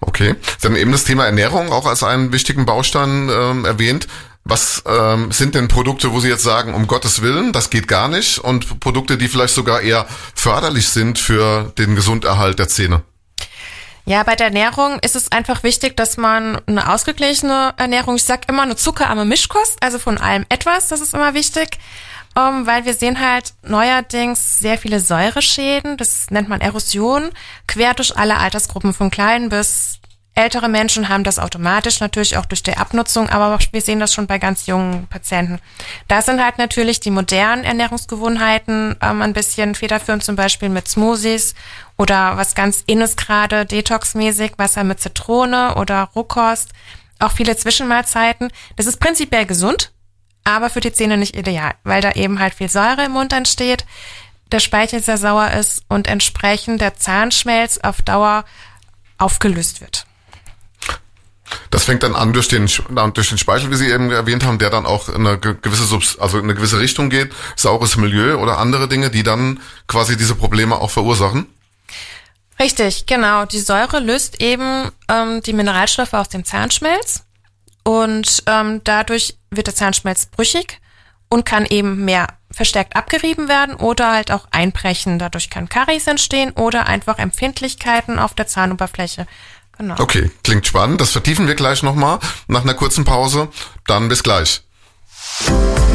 Okay, 0.00 0.36
Sie 0.58 0.68
haben 0.68 0.76
eben 0.76 0.92
das 0.92 1.04
Thema 1.04 1.26
Ernährung 1.26 1.72
auch 1.72 1.86
als 1.86 2.04
einen 2.04 2.32
wichtigen 2.32 2.66
Baustein 2.66 3.28
ähm, 3.28 3.64
erwähnt. 3.64 4.06
Was 4.44 4.82
ähm, 4.86 5.32
sind 5.32 5.56
denn 5.56 5.66
Produkte, 5.66 6.12
wo 6.12 6.20
Sie 6.20 6.28
jetzt 6.28 6.44
sagen, 6.44 6.72
um 6.72 6.86
Gottes 6.86 7.20
Willen, 7.20 7.52
das 7.52 7.68
geht 7.68 7.88
gar 7.88 8.08
nicht 8.08 8.38
und 8.38 8.80
Produkte, 8.80 9.18
die 9.18 9.28
vielleicht 9.28 9.54
sogar 9.54 9.80
eher 9.80 10.06
förderlich 10.34 10.88
sind 10.88 11.18
für 11.18 11.72
den 11.76 11.96
Gesunderhalt 11.96 12.60
der 12.60 12.68
Zähne? 12.68 13.02
Ja, 14.08 14.22
bei 14.22 14.36
der 14.36 14.46
Ernährung 14.46 14.98
ist 15.00 15.16
es 15.16 15.30
einfach 15.32 15.62
wichtig, 15.64 15.94
dass 15.98 16.16
man 16.16 16.58
eine 16.66 16.90
ausgeglichene 16.90 17.74
Ernährung, 17.76 18.16
ich 18.16 18.24
sag 18.24 18.48
immer 18.48 18.62
eine 18.62 18.74
zuckerarme 18.74 19.26
Mischkost, 19.26 19.76
also 19.82 19.98
von 19.98 20.16
allem 20.16 20.46
etwas, 20.48 20.88
das 20.88 21.02
ist 21.02 21.12
immer 21.12 21.34
wichtig, 21.34 21.76
ähm, 22.34 22.66
weil 22.66 22.86
wir 22.86 22.94
sehen 22.94 23.20
halt 23.20 23.52
neuerdings 23.64 24.60
sehr 24.60 24.78
viele 24.78 25.00
Säureschäden, 25.00 25.98
das 25.98 26.30
nennt 26.30 26.48
man 26.48 26.62
Erosion, 26.62 27.28
quer 27.66 27.92
durch 27.92 28.16
alle 28.16 28.38
Altersgruppen 28.38 28.94
von 28.94 29.10
klein 29.10 29.50
bis 29.50 29.97
ältere 30.38 30.68
Menschen 30.68 31.08
haben 31.08 31.24
das 31.24 31.40
automatisch 31.40 31.98
natürlich 31.98 32.36
auch 32.36 32.46
durch 32.46 32.62
die 32.62 32.76
Abnutzung, 32.76 33.28
aber 33.28 33.58
wir 33.72 33.80
sehen 33.80 33.98
das 33.98 34.14
schon 34.14 34.28
bei 34.28 34.38
ganz 34.38 34.66
jungen 34.66 35.08
Patienten. 35.08 35.58
Da 36.06 36.22
sind 36.22 36.42
halt 36.42 36.58
natürlich 36.58 37.00
die 37.00 37.10
modernen 37.10 37.64
Ernährungsgewohnheiten 37.64 38.94
ähm, 39.02 39.20
ein 39.20 39.32
bisschen 39.32 39.74
federführend, 39.74 40.22
zum 40.22 40.36
Beispiel 40.36 40.68
mit 40.68 40.86
Smoothies 40.86 41.54
oder 41.96 42.36
was 42.36 42.54
ganz 42.54 42.84
innes 42.86 43.16
gerade, 43.16 43.66
Detox-mäßig, 43.66 44.52
Wasser 44.58 44.84
mit 44.84 45.00
Zitrone 45.00 45.74
oder 45.74 46.10
Rohkost, 46.14 46.70
auch 47.18 47.32
viele 47.32 47.56
Zwischenmahlzeiten. 47.56 48.52
Das 48.76 48.86
ist 48.86 49.00
prinzipiell 49.00 49.44
gesund, 49.44 49.90
aber 50.44 50.70
für 50.70 50.80
die 50.80 50.92
Zähne 50.92 51.16
nicht 51.16 51.36
ideal, 51.36 51.74
weil 51.82 52.00
da 52.00 52.12
eben 52.12 52.38
halt 52.38 52.54
viel 52.54 52.68
Säure 52.68 53.06
im 53.06 53.12
Mund 53.12 53.32
entsteht, 53.32 53.84
der 54.52 54.60
Speichel 54.60 55.02
sehr 55.02 55.18
sauer 55.18 55.50
ist 55.50 55.82
und 55.88 56.06
entsprechend 56.06 56.80
der 56.80 56.94
Zahnschmelz 56.94 57.78
auf 57.82 58.02
Dauer 58.02 58.44
aufgelöst 59.18 59.80
wird. 59.80 60.07
Das 61.70 61.84
fängt 61.84 62.02
dann 62.02 62.14
an 62.14 62.32
durch 62.32 62.48
den, 62.48 62.68
durch 63.14 63.28
den 63.28 63.38
Speichel, 63.38 63.70
wie 63.70 63.76
Sie 63.76 63.90
eben 63.90 64.10
erwähnt 64.10 64.44
haben, 64.44 64.58
der 64.58 64.70
dann 64.70 64.86
auch 64.86 65.08
in 65.08 65.26
eine 65.26 65.38
gewisse, 65.38 65.84
Subs 65.84 66.18
also 66.18 66.38
in 66.38 66.44
eine 66.44 66.54
gewisse 66.54 66.78
Richtung 66.78 67.10
geht, 67.10 67.32
saures 67.56 67.96
Milieu 67.96 68.36
oder 68.36 68.58
andere 68.58 68.88
Dinge, 68.88 69.10
die 69.10 69.22
dann 69.22 69.60
quasi 69.86 70.16
diese 70.16 70.34
Probleme 70.34 70.76
auch 70.76 70.90
verursachen. 70.90 71.46
Richtig, 72.60 73.06
genau. 73.06 73.44
Die 73.44 73.60
Säure 73.60 74.00
löst 74.00 74.42
eben 74.42 74.90
ähm, 75.08 75.42
die 75.42 75.52
Mineralstoffe 75.52 76.14
aus 76.14 76.28
dem 76.28 76.44
Zahnschmelz 76.44 77.24
und 77.84 78.42
ähm, 78.46 78.80
dadurch 78.84 79.38
wird 79.50 79.68
der 79.68 79.74
Zahnschmelz 79.74 80.26
brüchig 80.26 80.80
und 81.28 81.44
kann 81.44 81.66
eben 81.66 82.04
mehr 82.04 82.26
verstärkt 82.50 82.96
abgerieben 82.96 83.48
werden 83.48 83.74
oder 83.74 84.10
halt 84.10 84.30
auch 84.30 84.48
einbrechen. 84.50 85.18
Dadurch 85.18 85.50
kann 85.50 85.68
Karies 85.68 86.06
entstehen 86.06 86.52
oder 86.52 86.86
einfach 86.86 87.18
Empfindlichkeiten 87.18 88.18
auf 88.18 88.34
der 88.34 88.46
Zahnoberfläche. 88.46 89.26
Genau. 89.78 89.94
Okay, 89.98 90.30
klingt 90.42 90.66
spannend. 90.66 91.00
Das 91.00 91.10
vertiefen 91.10 91.46
wir 91.46 91.54
gleich 91.54 91.82
nochmal 91.82 92.18
nach 92.48 92.62
einer 92.62 92.74
kurzen 92.74 93.04
Pause. 93.04 93.48
Dann 93.86 94.08
bis 94.08 94.22
gleich. 94.22 94.62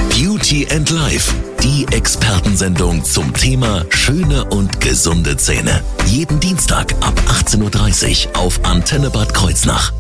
Beauty 0.09 0.67
and 0.71 0.89
Life, 0.89 1.33
die 1.61 1.85
Expertensendung 1.91 3.03
zum 3.03 3.33
Thema 3.33 3.85
schöne 3.89 4.45
und 4.45 4.79
gesunde 4.79 5.35
Zähne. 5.37 5.83
Jeden 6.05 6.39
Dienstag 6.39 6.93
ab 7.01 7.19
18.30 7.27 8.27
Uhr 8.27 8.39
auf 8.39 8.63
Antenne 8.63 9.09
Bad 9.09 9.33
Kreuznach. 9.33 9.91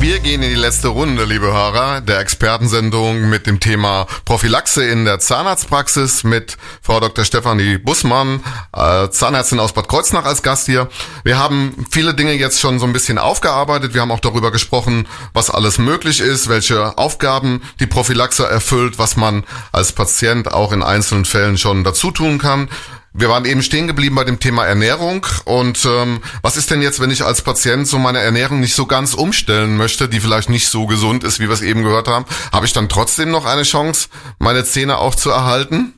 wir 0.00 0.20
gehen 0.20 0.42
in 0.42 0.50
die 0.50 0.54
letzte 0.54 0.88
Runde, 0.88 1.24
liebe 1.24 1.46
Hörer, 1.46 2.00
der 2.00 2.18
Expertensendung 2.18 3.28
mit 3.28 3.46
dem 3.46 3.60
Thema 3.60 4.06
Prophylaxe 4.24 4.84
in 4.84 5.04
der 5.04 5.18
Zahnarztpraxis 5.18 6.24
mit 6.24 6.56
Frau 6.82 7.00
Dr. 7.00 7.24
Stefanie 7.24 7.78
Bussmann, 7.78 8.42
äh, 8.72 9.08
Zahnärztin 9.10 9.60
aus 9.60 9.72
Bad 9.72 9.88
Kreuznach 9.88 10.24
als 10.24 10.42
Gast 10.42 10.66
hier. 10.66 10.88
Wir 11.22 11.38
haben 11.38 11.86
viele 11.90 12.14
Dinge 12.14 12.32
jetzt 12.32 12.60
schon 12.60 12.78
so 12.78 12.86
ein 12.86 12.92
bisschen 12.92 13.18
aufgearbeitet. 13.18 13.94
Wir 13.94 14.00
haben 14.00 14.10
auch 14.10 14.20
darüber 14.20 14.50
gesprochen, 14.50 15.06
was 15.32 15.50
alles 15.50 15.78
möglich 15.78 16.20
ist, 16.20 16.48
welche 16.48 16.98
Aufgaben 16.98 17.62
die 17.80 17.86
Prophylaxe 17.86 18.46
erfüllt, 18.46 18.98
was 18.98 19.16
man 19.16 19.44
als 19.72 19.92
Patient 19.92 20.52
auch 20.52 20.72
in 20.72 20.82
einzelnen 20.82 21.24
Fällen 21.24 21.58
schon 21.58 21.84
dazu 21.84 22.10
tun 22.10 22.38
kann. 22.38 22.68
Wir 23.16 23.28
waren 23.28 23.44
eben 23.44 23.62
stehen 23.62 23.86
geblieben 23.86 24.16
bei 24.16 24.24
dem 24.24 24.40
Thema 24.40 24.66
Ernährung. 24.66 25.24
Und 25.44 25.84
ähm, 25.84 26.20
was 26.42 26.56
ist 26.56 26.72
denn 26.72 26.82
jetzt, 26.82 26.98
wenn 26.98 27.12
ich 27.12 27.24
als 27.24 27.42
Patient 27.42 27.86
so 27.86 27.96
meine 27.96 28.18
Ernährung 28.18 28.58
nicht 28.58 28.74
so 28.74 28.86
ganz 28.86 29.14
umstellen 29.14 29.76
möchte, 29.76 30.08
die 30.08 30.18
vielleicht 30.18 30.50
nicht 30.50 30.66
so 30.66 30.86
gesund 30.88 31.22
ist, 31.22 31.38
wie 31.38 31.46
wir 31.46 31.54
es 31.54 31.62
eben 31.62 31.84
gehört 31.84 32.08
haben? 32.08 32.24
Habe 32.52 32.66
ich 32.66 32.72
dann 32.72 32.88
trotzdem 32.88 33.30
noch 33.30 33.46
eine 33.46 33.62
Chance, 33.62 34.08
meine 34.40 34.64
Zähne 34.64 34.98
auch 34.98 35.14
zu 35.14 35.30
erhalten? 35.30 35.94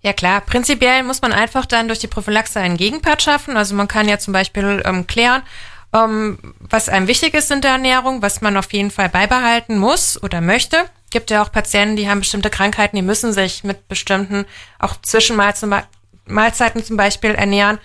Ja 0.00 0.12
klar, 0.12 0.42
prinzipiell 0.42 1.02
muss 1.02 1.22
man 1.22 1.32
einfach 1.32 1.66
dann 1.66 1.88
durch 1.88 1.98
die 1.98 2.06
Prophylaxe 2.06 2.60
einen 2.60 2.76
Gegenpart 2.76 3.22
schaffen. 3.22 3.56
Also 3.56 3.74
man 3.74 3.88
kann 3.88 4.06
ja 4.06 4.20
zum 4.20 4.32
Beispiel 4.32 4.80
ähm, 4.84 5.08
klären, 5.08 5.42
ähm, 5.92 6.38
was 6.60 6.88
einem 6.88 7.08
wichtig 7.08 7.34
ist 7.34 7.50
in 7.50 7.62
der 7.62 7.72
Ernährung, 7.72 8.22
was 8.22 8.42
man 8.42 8.56
auf 8.56 8.72
jeden 8.72 8.92
Fall 8.92 9.08
beibehalten 9.08 9.76
muss 9.76 10.22
oder 10.22 10.40
möchte. 10.40 10.84
Gibt 11.10 11.32
ja 11.32 11.42
auch 11.42 11.50
Patienten, 11.50 11.96
die 11.96 12.08
haben 12.08 12.20
bestimmte 12.20 12.50
Krankheiten, 12.50 12.94
die 12.94 13.02
müssen 13.02 13.32
sich 13.32 13.64
mit 13.64 13.88
bestimmten, 13.88 14.44
auch 14.78 14.94
Zwischenmahlzeiten 15.02 15.82
Mahlzeiten 16.26 16.84
zum 16.84 16.96
Beispiel 16.96 17.30
ernähren. 17.30 17.78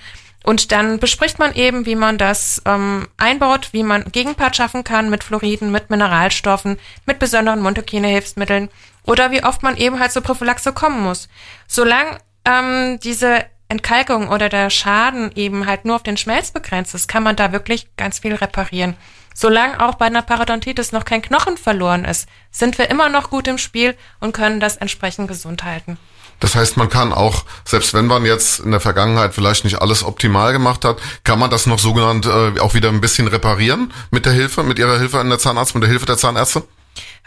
Und 0.43 0.71
dann 0.71 0.99
bespricht 0.99 1.37
man 1.37 1.53
eben, 1.53 1.85
wie 1.85 1.95
man 1.95 2.17
das 2.17 2.61
ähm, 2.65 3.07
einbaut, 3.17 3.69
wie 3.71 3.83
man 3.83 4.05
Gegenpart 4.05 4.55
schaffen 4.55 4.83
kann 4.83 5.09
mit 5.09 5.23
Fluoriden, 5.23 5.71
mit 5.71 5.89
Mineralstoffen, 5.89 6.79
mit 7.05 7.19
besonderen 7.19 7.61
Mundhygienehilfsmitteln 7.61 8.69
oder 9.03 9.31
wie 9.31 9.43
oft 9.43 9.63
man 9.63 9.75
eben 9.75 9.99
halt 9.99 10.11
zur 10.11 10.23
Prophylaxe 10.23 10.71
kommen 10.71 11.01
muss. 11.01 11.27
Solange 11.67 12.19
ähm, 12.45 12.99
diese 13.03 13.45
Entkalkung 13.67 14.29
oder 14.29 14.49
der 14.49 14.69
Schaden 14.69 15.31
eben 15.35 15.67
halt 15.67 15.85
nur 15.85 15.95
auf 15.95 16.03
den 16.03 16.17
Schmelz 16.17 16.51
begrenzt 16.51 16.95
ist, 16.95 17.07
kann 17.07 17.23
man 17.23 17.35
da 17.35 17.51
wirklich 17.51 17.95
ganz 17.97 18.19
viel 18.19 18.33
reparieren. 18.33 18.95
Solange 19.35 19.79
auch 19.79 19.95
bei 19.95 20.05
einer 20.05 20.23
Parodontitis 20.23 20.91
noch 20.91 21.05
kein 21.05 21.21
Knochen 21.21 21.57
verloren 21.57 22.03
ist, 22.03 22.27
sind 22.49 22.77
wir 22.77 22.89
immer 22.89 23.09
noch 23.09 23.29
gut 23.29 23.47
im 23.47 23.57
Spiel 23.57 23.95
und 24.19 24.33
können 24.33 24.59
das 24.59 24.77
entsprechend 24.77 25.27
gesund 25.27 25.63
halten. 25.63 25.97
Das 26.39 26.55
heißt, 26.55 26.77
man 26.77 26.89
kann 26.89 27.13
auch, 27.13 27.43
selbst 27.65 27.93
wenn 27.93 28.07
man 28.07 28.25
jetzt 28.25 28.59
in 28.59 28.71
der 28.71 28.79
Vergangenheit 28.79 29.33
vielleicht 29.33 29.63
nicht 29.63 29.81
alles 29.81 30.03
optimal 30.03 30.53
gemacht 30.53 30.85
hat, 30.85 30.97
kann 31.23 31.39
man 31.39 31.49
das 31.49 31.65
noch 31.65 31.79
sogenannt 31.79 32.25
äh, 32.25 32.59
auch 32.59 32.73
wieder 32.73 32.89
ein 32.89 33.01
bisschen 33.01 33.27
reparieren 33.27 33.93
mit 34.11 34.25
der 34.25 34.33
Hilfe, 34.33 34.63
mit 34.63 34.79
ihrer 34.79 34.97
Hilfe 34.99 35.19
in 35.19 35.29
der 35.29 35.39
Zahnarzt, 35.39 35.75
mit 35.75 35.83
der 35.83 35.89
Hilfe 35.89 36.05
der 36.05 36.17
Zahnärzte? 36.17 36.63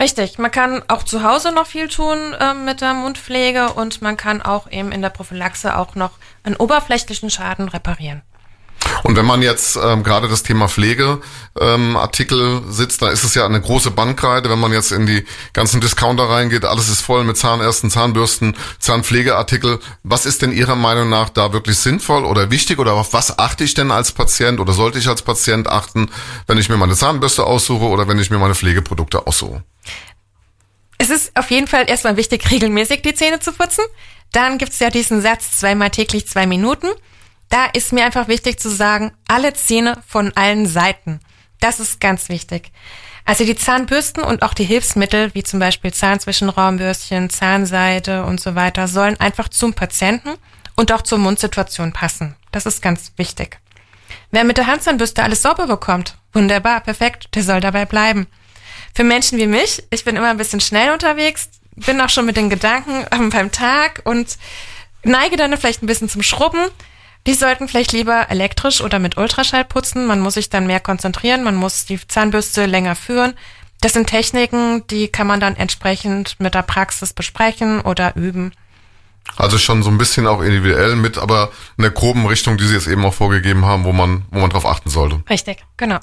Richtig, 0.01 0.39
man 0.39 0.51
kann 0.51 0.83
auch 0.89 1.03
zu 1.03 1.23
Hause 1.23 1.53
noch 1.53 1.67
viel 1.67 1.89
tun 1.89 2.35
äh, 2.39 2.55
mit 2.55 2.81
der 2.81 2.95
Mundpflege 2.95 3.73
und 3.73 4.03
man 4.03 4.17
kann 4.17 4.43
auch 4.43 4.71
eben 4.71 4.91
in 4.91 5.03
der 5.03 5.11
Prophylaxe 5.11 5.77
auch 5.77 5.95
noch 5.95 6.13
einen 6.45 6.57
oberflächlichen 6.57 7.31
Schaden 7.31 7.69
reparieren. 7.69 8.23
Und 9.03 9.17
wenn 9.17 9.27
man 9.27 9.43
jetzt 9.43 9.77
ähm, 9.77 10.03
gerade 10.03 10.29
das 10.29 10.43
Thema 10.43 10.69
Pflegeartikel 10.69 12.41
ähm, 12.41 12.73
sitzt, 12.73 13.03
da 13.03 13.09
ist 13.09 13.25
es 13.25 13.35
ja 13.35 13.45
eine 13.45 13.61
große 13.61 13.91
Bandbreite. 13.91 14.49
Wenn 14.49 14.61
man 14.61 14.73
jetzt 14.73 14.93
in 14.93 15.07
die 15.07 15.25
ganzen 15.53 15.81
Discounter 15.81 16.29
reingeht, 16.29 16.65
alles 16.65 16.89
ist 16.89 17.01
voll 17.01 17.25
mit 17.25 17.37
Zahnärzten, 17.37 17.91
Zahnbürsten, 17.91 18.57
Zahnpflegeartikel. 18.79 19.81
Was 20.03 20.27
ist 20.27 20.43
denn 20.43 20.53
Ihrer 20.53 20.77
Meinung 20.77 21.09
nach 21.09 21.29
da 21.31 21.53
wirklich 21.53 21.79
sinnvoll 21.79 22.25
oder 22.25 22.51
wichtig 22.51 22.79
oder 22.79 22.95
auf 22.95 23.13
was 23.13 23.39
achte 23.39 23.65
ich 23.65 23.75
denn 23.75 23.91
als 23.91 24.13
Patient 24.13 24.61
oder 24.61 24.73
sollte 24.73 24.99
ich 24.99 25.09
als 25.09 25.23
Patient 25.23 25.69
achten, 25.69 26.11
wenn 26.47 26.59
ich 26.59 26.69
mir 26.69 26.77
meine 26.77 26.95
Zahnbürste 26.95 27.45
aussuche 27.45 27.85
oder 27.85 28.09
wenn 28.09 28.19
ich 28.19 28.31
mir 28.31 28.39
meine 28.39 28.55
Pflegeprodukte 28.55 29.27
aussuche? 29.27 29.63
Es 30.99 31.11
ist 31.11 31.37
auf 31.37 31.51
jeden 31.51 31.67
Fall 31.67 31.89
erstmal 31.89 32.17
wichtig, 32.17 32.49
regelmäßig 32.51 33.03
die 33.03 33.15
Zähne 33.15 33.41
zu 33.41 33.53
putzen. 33.53 33.85
Dann 34.31 34.59
gibt's 34.59 34.79
ja 34.79 34.89
diesen 34.89 35.21
Satz 35.21 35.59
zweimal 35.59 35.91
täglich 35.91 36.29
zwei 36.29 36.47
Minuten. 36.47 36.87
Da 37.53 37.67
ist 37.67 37.93
mir 37.93 38.07
einfach 38.07 38.29
wichtig 38.29 38.59
zu 38.59 38.71
sagen, 38.71 39.13
alle 39.29 39.53
Zähne 39.53 40.03
von 40.09 40.33
allen 40.35 40.65
Seiten. 40.65 41.21
Das 41.61 41.81
ist 41.81 42.01
ganz 42.01 42.31
wichtig. 42.31 42.73
Also 43.27 43.45
die 43.45 43.55
Zahnbürsten 43.55 44.25
und 44.25 44.43
auch 44.43 44.55
die 44.55 44.65
Hilfsmittel, 44.65 45.35
wie 45.35 45.43
zum 45.43 45.61
Beispiel 45.61 45.93
Zahnzwischenraumbürstchen, 45.93 47.29
Zahnseide 47.29 48.25
und 48.25 48.41
so 48.41 48.55
weiter, 48.55 48.89
sollen 48.89 49.21
einfach 49.21 49.51
zum 49.51 49.75
Patienten 49.75 50.31
und 50.77 50.93
auch 50.93 51.03
zur 51.03 51.19
Mundsituation 51.19 51.93
passen. 51.93 52.37
Das 52.53 52.65
ist 52.65 52.81
ganz 52.81 53.13
wichtig. 53.17 53.59
Wer 54.31 54.45
mit 54.45 54.57
der 54.57 54.67
Handzahnbürste 54.67 55.23
alles 55.23 55.43
sauber 55.43 55.67
bekommt, 55.67 56.17
wunderbar, 56.33 56.81
perfekt, 56.81 57.29
der 57.35 57.43
soll 57.43 57.61
dabei 57.61 57.85
bleiben. 57.85 58.29
Für 58.95 59.05
Menschen 59.05 59.37
wie 59.37 59.47
mich, 59.47 59.83
ich 59.91 60.05
bin 60.07 60.17
immer 60.17 60.31
ein 60.31 60.39
bisschen 60.39 60.61
schnell 60.61 60.91
unterwegs, 60.91 61.51
bin 61.77 62.01
auch 62.01 62.09
schon 62.09 62.25
mit 62.25 62.39
den 62.39 62.49
Gedanken 62.49 63.05
ähm, 63.11 63.29
beim 63.29 63.53
Tag 63.53 64.01
und 64.05 64.39
neige 65.05 65.37
dann 65.37 65.55
vielleicht 65.59 65.83
ein 65.83 65.87
bisschen 65.87 66.09
zum 66.09 66.23
Schrubben. 66.23 66.71
Die 67.27 67.35
sollten 67.35 67.69
vielleicht 67.69 67.93
lieber 67.93 68.31
elektrisch 68.31 68.81
oder 68.81 68.99
mit 68.99 69.17
Ultraschall 69.17 69.65
putzen. 69.65 70.07
Man 70.07 70.21
muss 70.21 70.35
sich 70.35 70.51
dann 70.51 70.67
mehr 70.67 70.81
konzentrieren, 70.81 71.45
man 71.45 71.55
muss 71.55 71.85
die 71.85 72.01
Zahnbürste 72.07 72.67
länger 72.67 72.97
führen. 72.97 73.35
Das 73.81 73.93
sind 73.93 74.09
Techniken, 74.09 74.87
die 74.89 75.09
kann 75.09 75.27
man 75.27 75.41
dann 75.41 75.57
entsprechend 75.57 76.39
mit 76.39 76.55
der 76.55 76.63
Praxis 76.63 77.13
besprechen 77.13 77.81
oder 77.81 78.17
üben. 78.17 78.53
Also 79.37 79.59
schon 79.59 79.83
so 79.83 79.91
ein 79.91 79.99
bisschen 79.99 80.27
auch 80.27 80.41
individuell 80.41 80.97
mit, 80.97 81.19
aber 81.19 81.51
in 81.77 81.83
der 81.83 81.91
groben 81.93 82.27
Richtung, 82.27 82.57
die 82.57 82.67
Sie 82.67 82.75
jetzt 82.75 82.89
eben 82.89 83.05
auch 83.05 83.15
vorgegeben 83.15 83.65
haben, 83.65 83.85
wo 83.85 83.93
man, 83.93 84.25
wo 84.31 84.41
man 84.41 84.51
drauf 84.51 84.67
achten 84.67 84.91
sollte. 84.91 85.23
Richtig, 85.29 85.65
genau. 85.77 85.99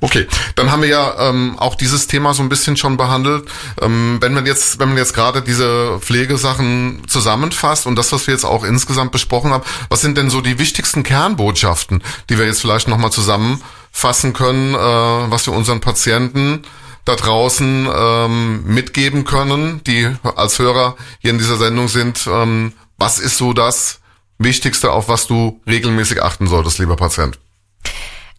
Okay, 0.00 0.26
dann 0.54 0.70
haben 0.70 0.82
wir 0.82 0.88
ja 0.88 1.28
ähm, 1.28 1.58
auch 1.58 1.74
dieses 1.74 2.06
Thema 2.06 2.34
so 2.34 2.42
ein 2.42 2.48
bisschen 2.48 2.76
schon 2.76 2.96
behandelt. 2.96 3.48
Ähm, 3.80 4.18
wenn 4.20 4.34
man 4.34 4.46
jetzt, 4.46 4.78
wenn 4.78 4.88
man 4.88 4.98
jetzt 4.98 5.14
gerade 5.14 5.42
diese 5.42 5.98
Pflegesachen 6.00 7.02
zusammenfasst 7.06 7.86
und 7.86 7.96
das, 7.96 8.12
was 8.12 8.26
wir 8.26 8.34
jetzt 8.34 8.44
auch 8.44 8.64
insgesamt 8.64 9.12
besprochen 9.12 9.52
haben, 9.52 9.64
was 9.88 10.00
sind 10.00 10.16
denn 10.16 10.30
so 10.30 10.40
die 10.40 10.58
wichtigsten 10.58 11.02
Kernbotschaften, 11.02 12.02
die 12.28 12.38
wir 12.38 12.46
jetzt 12.46 12.60
vielleicht 12.60 12.88
nochmal 12.88 13.12
zusammenfassen 13.12 14.32
können, 14.32 14.74
äh, 14.74 14.78
was 14.78 15.46
wir 15.46 15.54
unseren 15.54 15.80
Patienten 15.80 16.64
da 17.04 17.16
draußen 17.16 17.88
ähm, 17.92 18.64
mitgeben 18.64 19.24
können, 19.24 19.82
die 19.84 20.08
als 20.36 20.58
Hörer 20.58 20.96
hier 21.20 21.30
in 21.30 21.38
dieser 21.38 21.56
Sendung 21.56 21.88
sind. 21.88 22.28
Ähm, 22.30 22.74
was 22.98 23.18
ist 23.18 23.38
so 23.38 23.52
das 23.52 24.00
Wichtigste, 24.38 24.92
auf 24.92 25.08
was 25.08 25.26
du 25.26 25.60
regelmäßig 25.66 26.22
achten 26.22 26.46
solltest, 26.46 26.78
lieber 26.78 26.96
Patient? 26.96 27.38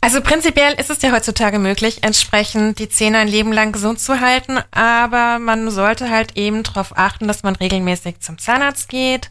Also 0.01 0.21
prinzipiell 0.21 0.73
ist 0.79 0.89
es 0.89 1.01
ja 1.01 1.11
heutzutage 1.11 1.59
möglich, 1.59 2.03
entsprechend 2.03 2.79
die 2.79 2.87
Zähne 2.87 3.17
ein 3.17 3.27
Leben 3.27 3.51
lang 3.51 3.73
gesund 3.73 3.99
zu 3.99 4.21
halten, 4.21 4.59
aber 4.71 5.39
man 5.39 5.69
sollte 5.69 6.09
halt 6.09 6.37
eben 6.37 6.63
darauf 6.63 6.97
achten, 6.97 7.27
dass 7.27 7.43
man 7.43 7.55
regelmäßig 7.55 8.21
zum 8.21 8.37
Zahnarzt 8.37 8.87
geht, 8.87 9.29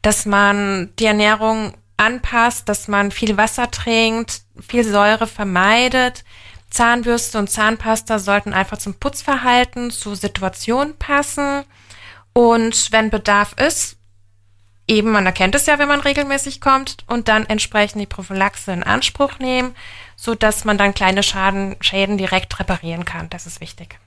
dass 0.00 0.24
man 0.24 0.90
die 0.98 1.04
Ernährung 1.04 1.74
anpasst, 1.98 2.68
dass 2.68 2.88
man 2.88 3.10
viel 3.10 3.36
Wasser 3.36 3.70
trinkt, 3.70 4.40
viel 4.66 4.84
Säure 4.84 5.26
vermeidet. 5.26 6.24
Zahnbürste 6.70 7.38
und 7.38 7.50
Zahnpasta 7.50 8.18
sollten 8.18 8.52
einfach 8.52 8.78
zum 8.78 8.94
Putzverhalten, 8.94 9.90
zur 9.90 10.16
Situation 10.16 10.94
passen. 10.98 11.64
Und 12.32 12.90
wenn 12.90 13.10
Bedarf 13.10 13.54
ist, 13.58 13.96
eben, 14.86 15.10
man 15.10 15.26
erkennt 15.26 15.54
es 15.54 15.66
ja, 15.66 15.78
wenn 15.78 15.88
man 15.88 16.00
regelmäßig 16.00 16.60
kommt 16.60 16.98
und 17.06 17.28
dann 17.28 17.46
entsprechend 17.46 18.00
die 18.00 18.06
Prophylaxe 18.06 18.72
in 18.72 18.82
Anspruch 18.82 19.38
nehmen 19.38 19.74
so 20.16 20.34
dass 20.34 20.64
man 20.64 20.78
dann 20.78 20.94
kleine 20.94 21.22
Schaden, 21.22 21.76
Schäden 21.80 22.18
direkt 22.18 22.58
reparieren 22.58 23.04
kann. 23.04 23.30
Das 23.30 23.46
ist 23.46 23.60
wichtig. 23.60 23.98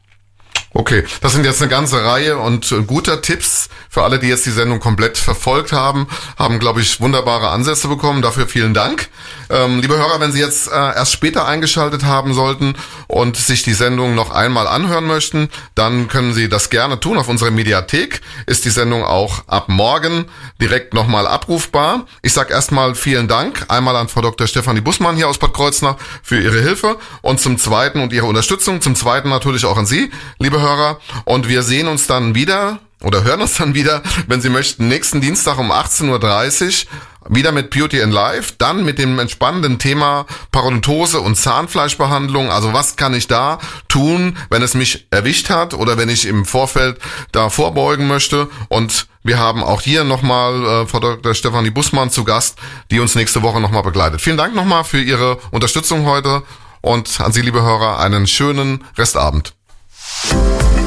Okay, 0.71 1.03
das 1.21 1.33
sind 1.33 1.45
jetzt 1.45 1.61
eine 1.61 1.69
ganze 1.69 2.03
Reihe 2.03 2.37
und 2.37 2.71
äh, 2.71 2.83
guter 2.83 3.23
Tipps 3.23 3.69
für 3.89 4.03
alle, 4.03 4.19
die 4.19 4.27
jetzt 4.27 4.45
die 4.45 4.51
Sendung 4.51 4.79
komplett 4.79 5.17
verfolgt 5.17 5.71
haben, 5.71 6.07
haben, 6.37 6.59
glaube 6.59 6.81
ich, 6.81 7.01
wunderbare 7.01 7.49
Ansätze 7.49 7.87
bekommen. 7.87 8.21
Dafür 8.21 8.47
vielen 8.47 8.75
Dank. 8.75 9.09
Ähm, 9.49 9.79
liebe 9.79 9.97
Hörer, 9.97 10.19
wenn 10.19 10.31
Sie 10.31 10.39
jetzt 10.39 10.67
äh, 10.67 10.75
erst 10.75 11.11
später 11.11 11.47
eingeschaltet 11.47 12.03
haben 12.03 12.33
sollten 12.33 12.75
und 13.07 13.35
sich 13.35 13.63
die 13.63 13.73
Sendung 13.73 14.13
noch 14.13 14.29
einmal 14.29 14.67
anhören 14.67 15.05
möchten, 15.05 15.49
dann 15.73 16.07
können 16.07 16.33
Sie 16.33 16.49
das 16.49 16.69
gerne 16.69 16.99
tun. 16.99 17.17
Auf 17.17 17.27
unserer 17.27 17.49
Mediathek 17.49 18.21
ist 18.45 18.65
die 18.65 18.69
Sendung 18.69 19.03
auch 19.03 19.47
ab 19.47 19.67
morgen 19.67 20.25
direkt 20.61 20.93
nochmal 20.93 21.25
abrufbar. 21.25 22.05
Ich 22.21 22.33
sage 22.33 22.53
erstmal 22.53 22.93
vielen 22.93 23.27
Dank. 23.27 23.65
Einmal 23.69 23.95
an 23.95 24.07
Frau 24.07 24.21
Dr. 24.21 24.45
Stefanie 24.45 24.81
Bussmann 24.81 25.15
hier 25.15 25.27
aus 25.27 25.39
Bad 25.39 25.53
Kreuznach 25.53 25.95
für 26.21 26.39
Ihre 26.39 26.61
Hilfe 26.61 26.97
und 27.21 27.39
zum 27.39 27.57
Zweiten 27.57 28.01
und 28.01 28.13
Ihre 28.13 28.27
Unterstützung. 28.27 28.81
Zum 28.81 28.95
Zweiten 28.95 29.29
natürlich 29.29 29.65
auch 29.65 29.77
an 29.77 29.87
Sie, 29.87 30.11
liebe 30.37 30.61
Hörer. 30.61 30.99
Und 31.25 31.49
wir 31.49 31.63
sehen 31.63 31.87
uns 31.87 32.05
dann 32.05 32.35
wieder 32.35 32.79
oder 33.03 33.23
hören 33.23 33.41
uns 33.41 33.55
dann 33.55 33.75
wieder, 33.75 34.03
wenn 34.27 34.41
Sie 34.41 34.49
möchten, 34.49 34.87
nächsten 34.87 35.21
Dienstag 35.21 35.57
um 35.57 35.71
18.30 35.71 36.85
Uhr 36.85 36.91
wieder 37.29 37.51
mit 37.51 37.69
Beauty 37.69 37.99
in 37.99 38.11
Life, 38.11 38.53
dann 38.57 38.83
mit 38.83 38.97
dem 38.97 39.19
entspannenden 39.19 39.77
Thema 39.77 40.25
Parodontose 40.51 41.19
und 41.19 41.35
Zahnfleischbehandlung. 41.35 42.49
Also 42.49 42.73
was 42.73 42.95
kann 42.95 43.13
ich 43.13 43.27
da 43.27 43.59
tun, 43.87 44.37
wenn 44.49 44.61
es 44.61 44.73
mich 44.73 45.07
erwischt 45.11 45.49
hat 45.49 45.73
oder 45.73 45.97
wenn 45.97 46.09
ich 46.09 46.25
im 46.25 46.45
Vorfeld 46.45 46.97
da 47.31 47.49
vorbeugen 47.49 48.07
möchte? 48.07 48.49
Und 48.69 49.07
wir 49.23 49.37
haben 49.37 49.63
auch 49.63 49.81
hier 49.81 50.03
nochmal 50.03 50.65
äh, 50.65 50.87
Frau 50.87 50.99
Dr. 50.99 51.33
Stefanie 51.33 51.69
Bussmann 51.69 52.09
zu 52.09 52.23
Gast, 52.23 52.57
die 52.89 52.99
uns 52.99 53.15
nächste 53.15 53.43
Woche 53.43 53.59
nochmal 53.59 53.83
begleitet. 53.83 54.21
Vielen 54.21 54.37
Dank 54.37 54.55
nochmal 54.55 54.83
für 54.83 55.01
Ihre 55.01 55.37
Unterstützung 55.51 56.05
heute 56.05 56.43
und 56.81 57.19
an 57.19 57.31
Sie, 57.31 57.41
liebe 57.41 57.61
Hörer, 57.61 57.99
einen 57.99 58.27
schönen 58.27 58.85
Restabend. 58.97 59.53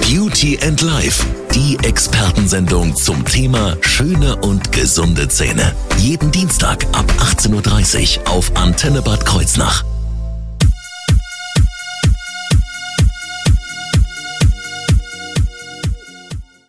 Beauty 0.02 0.58
and 0.62 0.80
Life, 0.82 1.24
die 1.54 1.78
Expertensendung 1.84 2.94
zum 2.96 3.24
Thema 3.24 3.76
schöne 3.80 4.36
und 4.36 4.72
gesunde 4.72 5.28
Zähne. 5.28 5.74
Jeden 5.98 6.30
Dienstag 6.30 6.84
ab 6.92 7.06
18.30 7.18 8.18
Uhr 8.18 8.30
auf 8.30 8.54
Antenne 8.56 9.00
Bad 9.00 9.24
Kreuznach. 9.24 9.84